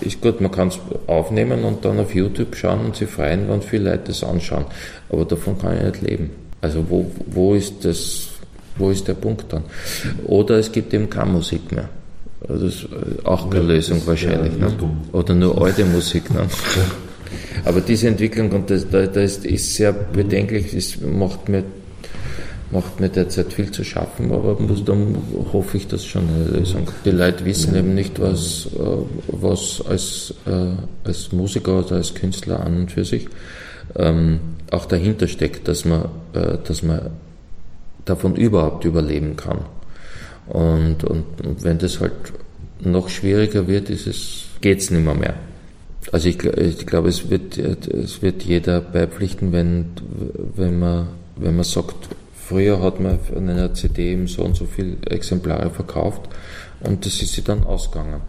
[0.00, 0.78] ist gut, man kann es
[1.08, 4.64] aufnehmen und dann auf YouTube schauen und sich freuen, wenn viele Leute das anschauen.
[5.10, 6.30] Aber davon kann ich nicht leben.
[6.60, 8.28] Also wo, wo ist das,
[8.78, 9.64] wo ist der Punkt dann?
[10.24, 11.88] Oder es gibt eben keine Musik mehr.
[12.48, 12.88] Also das ist
[13.24, 14.56] auch keine Ja, Lösung das wahrscheinlich.
[14.58, 14.72] Ne?
[15.12, 16.32] Oder nur alte Musik.
[16.32, 16.46] Ne?
[17.64, 21.64] Aber diese Entwicklung, und das, da, da ist, sehr bedenklich, das macht mir
[22.70, 25.16] macht mir derzeit viel zu schaffen, aber dann
[25.54, 26.86] hoffe ich, dass schon eine Lösung.
[27.04, 28.78] Die Leute wissen eben nicht, was, äh,
[29.28, 30.72] was als, äh,
[31.02, 33.26] als Musiker oder als Künstler an und für sich
[33.96, 37.10] ähm, auch dahinter steckt, dass man, äh, dass man
[38.08, 39.60] davon überhaupt überleben kann.
[40.48, 42.12] Und, und, und wenn das halt
[42.80, 45.34] noch schwieriger wird, ist es, geht's nicht mehr.
[46.12, 49.86] Also ich, ich glaube, es wird, es wird jeder beipflichten, wenn,
[50.56, 54.64] wenn man, wenn man sagt, früher hat man an einer CD eben so und so
[54.64, 56.22] viele Exemplare verkauft
[56.80, 58.22] und das ist sie dann ausgegangen.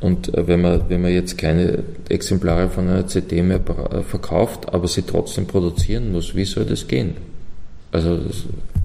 [0.00, 3.60] Und äh, wenn man, wenn man jetzt keine Exemplare von einer CD mehr
[4.08, 7.16] verkauft, aber sie trotzdem produzieren muss, wie soll das gehen?
[7.90, 8.44] Also das,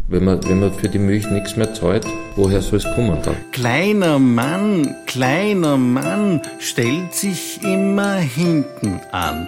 [0.09, 2.05] wenn man, wenn man für die Milch nichts mehr zahlt,
[2.35, 3.35] woher soll es kommen dann?
[3.51, 9.47] Kleiner Mann, kleiner Mann stellt sich immer hinten an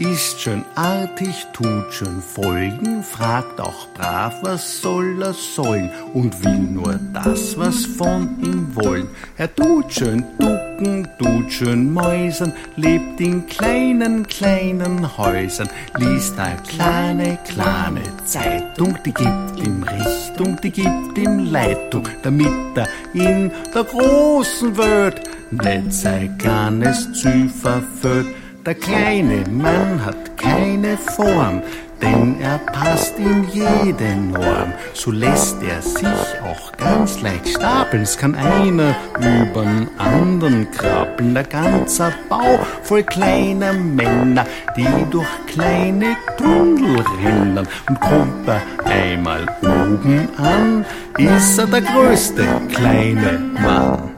[0.00, 6.58] ist schön artig, tut schön folgen, fragt auch brav, was soll er sollen und will
[6.58, 9.08] nur das, was von ihm wollen.
[9.36, 10.69] Er tut schön ducken,
[11.18, 15.68] tut schön mäusern, lebt in kleinen, kleinen Häusern,
[15.98, 22.88] liest eine kleine, kleine Zeitung, die gibt ihm Richtung, die gibt ihm Leitung, damit er
[23.12, 25.20] in der großen Welt
[25.50, 28.26] nicht sein kleines Zü verführt.
[28.64, 31.62] Der kleine Mann hat keine Form,
[32.02, 34.72] denn er passt in jede Norm.
[34.94, 36.06] So lässt er sich
[36.42, 38.02] auch ganz leicht stapeln.
[38.02, 41.34] Es kann einer übern anderen krabbeln.
[41.34, 44.44] Der ganze Bau voll kleiner Männer,
[44.76, 47.66] die durch kleine Tunnel rennen.
[47.88, 50.84] Und kommt er einmal oben an,
[51.18, 52.44] ist er der größte
[52.74, 54.10] kleine Mann.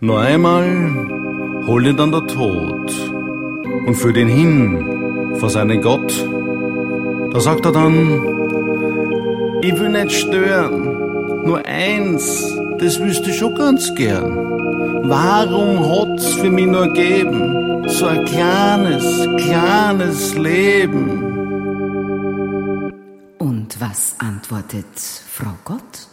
[0.00, 0.66] Nur einmal
[1.66, 2.92] hol ihn dann der Tod
[3.86, 6.12] und für den hin vor seinen Gott.
[7.36, 8.00] Da sagt er dann,
[9.60, 15.02] ich will nicht stören, nur eins, das wüsste ich schon ganz gern.
[15.06, 21.10] Warum hat's für mich nur geben, so ein kleines, kleines Leben?
[23.36, 26.08] Und was antwortet Frau Gott?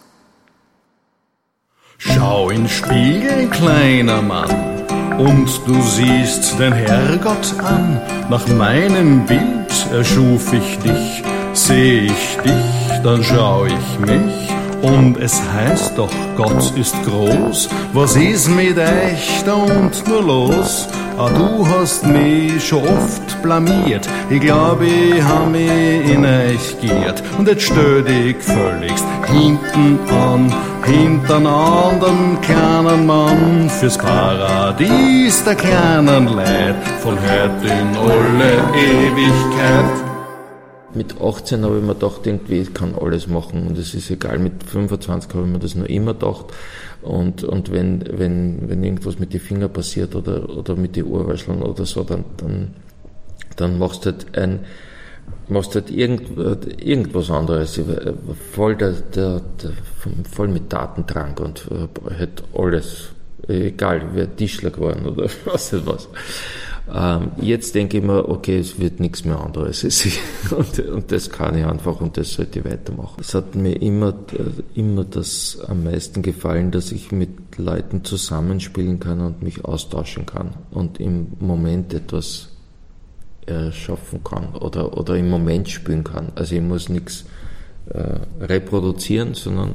[1.96, 4.73] Schau in Spiegel, kleiner Mann
[5.18, 8.00] und du siehst den Herrgott an.
[8.30, 14.53] Nach meinem Bild erschuf ich dich, seh ich dich, dann schau ich mich.
[14.84, 17.70] Und es heißt doch, Gott ist groß.
[17.94, 20.86] Was ist mit echt und nur los?
[21.16, 24.06] Ah, du hast mich schon oft blamiert.
[24.28, 27.22] Ich glaube, ich hab mich in euch giert.
[27.38, 30.52] Und jetzt stell dich völligst hinten an,
[30.84, 40.03] hinter einem anderen kleinen Mann fürs Paradies der kleinen Leid von heute in alle Ewigkeit.
[40.94, 44.38] Mit 18 habe ich mir gedacht, irgendwie, ich kann alles machen und es ist egal.
[44.38, 46.46] Mit 25 habe ich mir das noch immer gedacht.
[47.02, 51.62] Und, und wenn, wenn, wenn irgendwas mit den Fingern passiert oder, oder mit den Ohrwäscheln
[51.62, 52.74] oder so, dann, dann,
[53.56, 54.60] dann machst du halt ein,
[55.48, 56.22] machst halt irgend,
[56.82, 57.78] irgendwas anderes.
[58.52, 59.72] Voll, der, der, der,
[60.30, 61.66] voll mit Datentrank und
[62.18, 63.10] halt alles.
[63.46, 66.08] Egal, wer Tischler geworden oder was nicht was.
[66.92, 69.84] Ähm, jetzt denke ich mir, okay, es wird nichts mehr anderes.
[70.50, 73.16] und, und, das kann ich einfach und das sollte ich weitermachen.
[73.20, 74.14] Es hat mir immer,
[74.74, 80.54] immer das am meisten gefallen, dass ich mit Leuten zusammenspielen kann und mich austauschen kann
[80.70, 82.50] und im Moment etwas
[83.46, 86.32] erschaffen kann oder, oder im Moment spielen kann.
[86.34, 87.24] Also ich muss nichts
[87.86, 89.74] äh, reproduzieren, sondern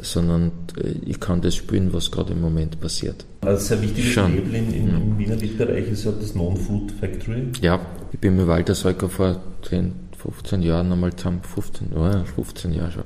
[0.00, 0.52] sondern
[0.82, 3.24] äh, ich kann das spielen, was gerade im Moment passiert.
[3.42, 4.34] Also sehr wichtiges Schon.
[4.34, 7.48] Label in, in, im Wiener Bereich ist ja das Non-Food Factory.
[7.60, 7.80] Ja,
[8.12, 12.92] ich bin mit Walter Seuker vor 10, 15 Jahren einmal zusammen, 15, oh 15 Jahre
[12.92, 13.04] schon,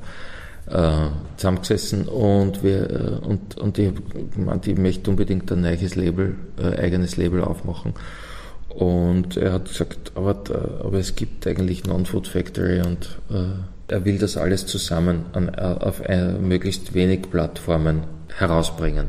[0.70, 3.93] äh, zusammengesessen und wir äh, und, und ich
[4.36, 7.94] meinte, ich möchte unbedingt ein neues Label, äh, eigenes Label aufmachen.
[8.69, 10.36] Und er hat gesagt, aber,
[10.85, 13.59] aber es gibt eigentlich Non-Food Factory und äh,
[13.89, 16.02] er will das alles zusammen an, auf
[16.40, 18.02] möglichst wenig Plattformen
[18.36, 19.09] herausbringen.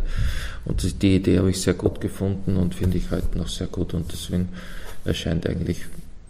[0.66, 3.94] Und die Idee habe ich sehr gut gefunden und finde ich heute noch sehr gut
[3.94, 4.50] und deswegen
[5.06, 5.86] erscheint eigentlich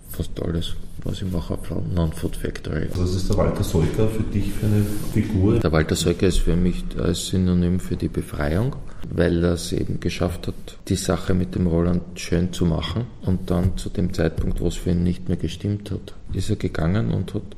[0.09, 0.73] fast alles,
[1.03, 2.87] was ich mache, auf Non-Food Factory.
[2.89, 5.59] Also was ist der Walter Seuker für dich für eine Figur?
[5.59, 8.75] Der Walter Seuker ist für mich als Synonym für die Befreiung,
[9.09, 10.55] weil er es eben geschafft hat,
[10.87, 14.75] die Sache mit dem Roland schön zu machen und dann zu dem Zeitpunkt, wo es
[14.75, 17.55] für ihn nicht mehr gestimmt hat, ist er gegangen und hat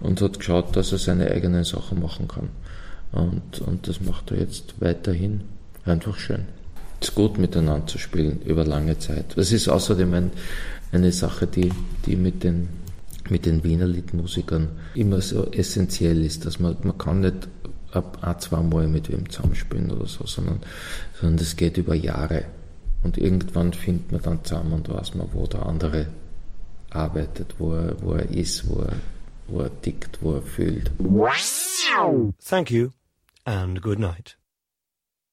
[0.00, 2.48] und hat geschaut, dass er seine eigenen Sachen machen kann.
[3.12, 5.42] Und, und das macht er jetzt weiterhin
[5.84, 6.44] einfach schön.
[7.00, 9.36] Es ist gut miteinander zu spielen über lange Zeit.
[9.36, 10.30] Das ist außerdem ein,
[10.92, 11.70] eine Sache, die,
[12.06, 12.68] die mit den
[13.30, 17.48] mit den Wiener Liedmusikern immer so essentiell ist, dass man, man kann nicht
[17.92, 20.60] ab ein, zwei Mal mit wem zusammenspielen oder so, sondern,
[21.18, 22.44] sondern das geht über Jahre.
[23.02, 26.06] Und irgendwann findet man dann zusammen und weiß man, wo der andere
[26.90, 28.92] arbeitet, wo er, wo er ist, wo er,
[29.48, 30.90] were ticked were filled.
[32.40, 32.92] Thank you,
[33.44, 34.34] and good night.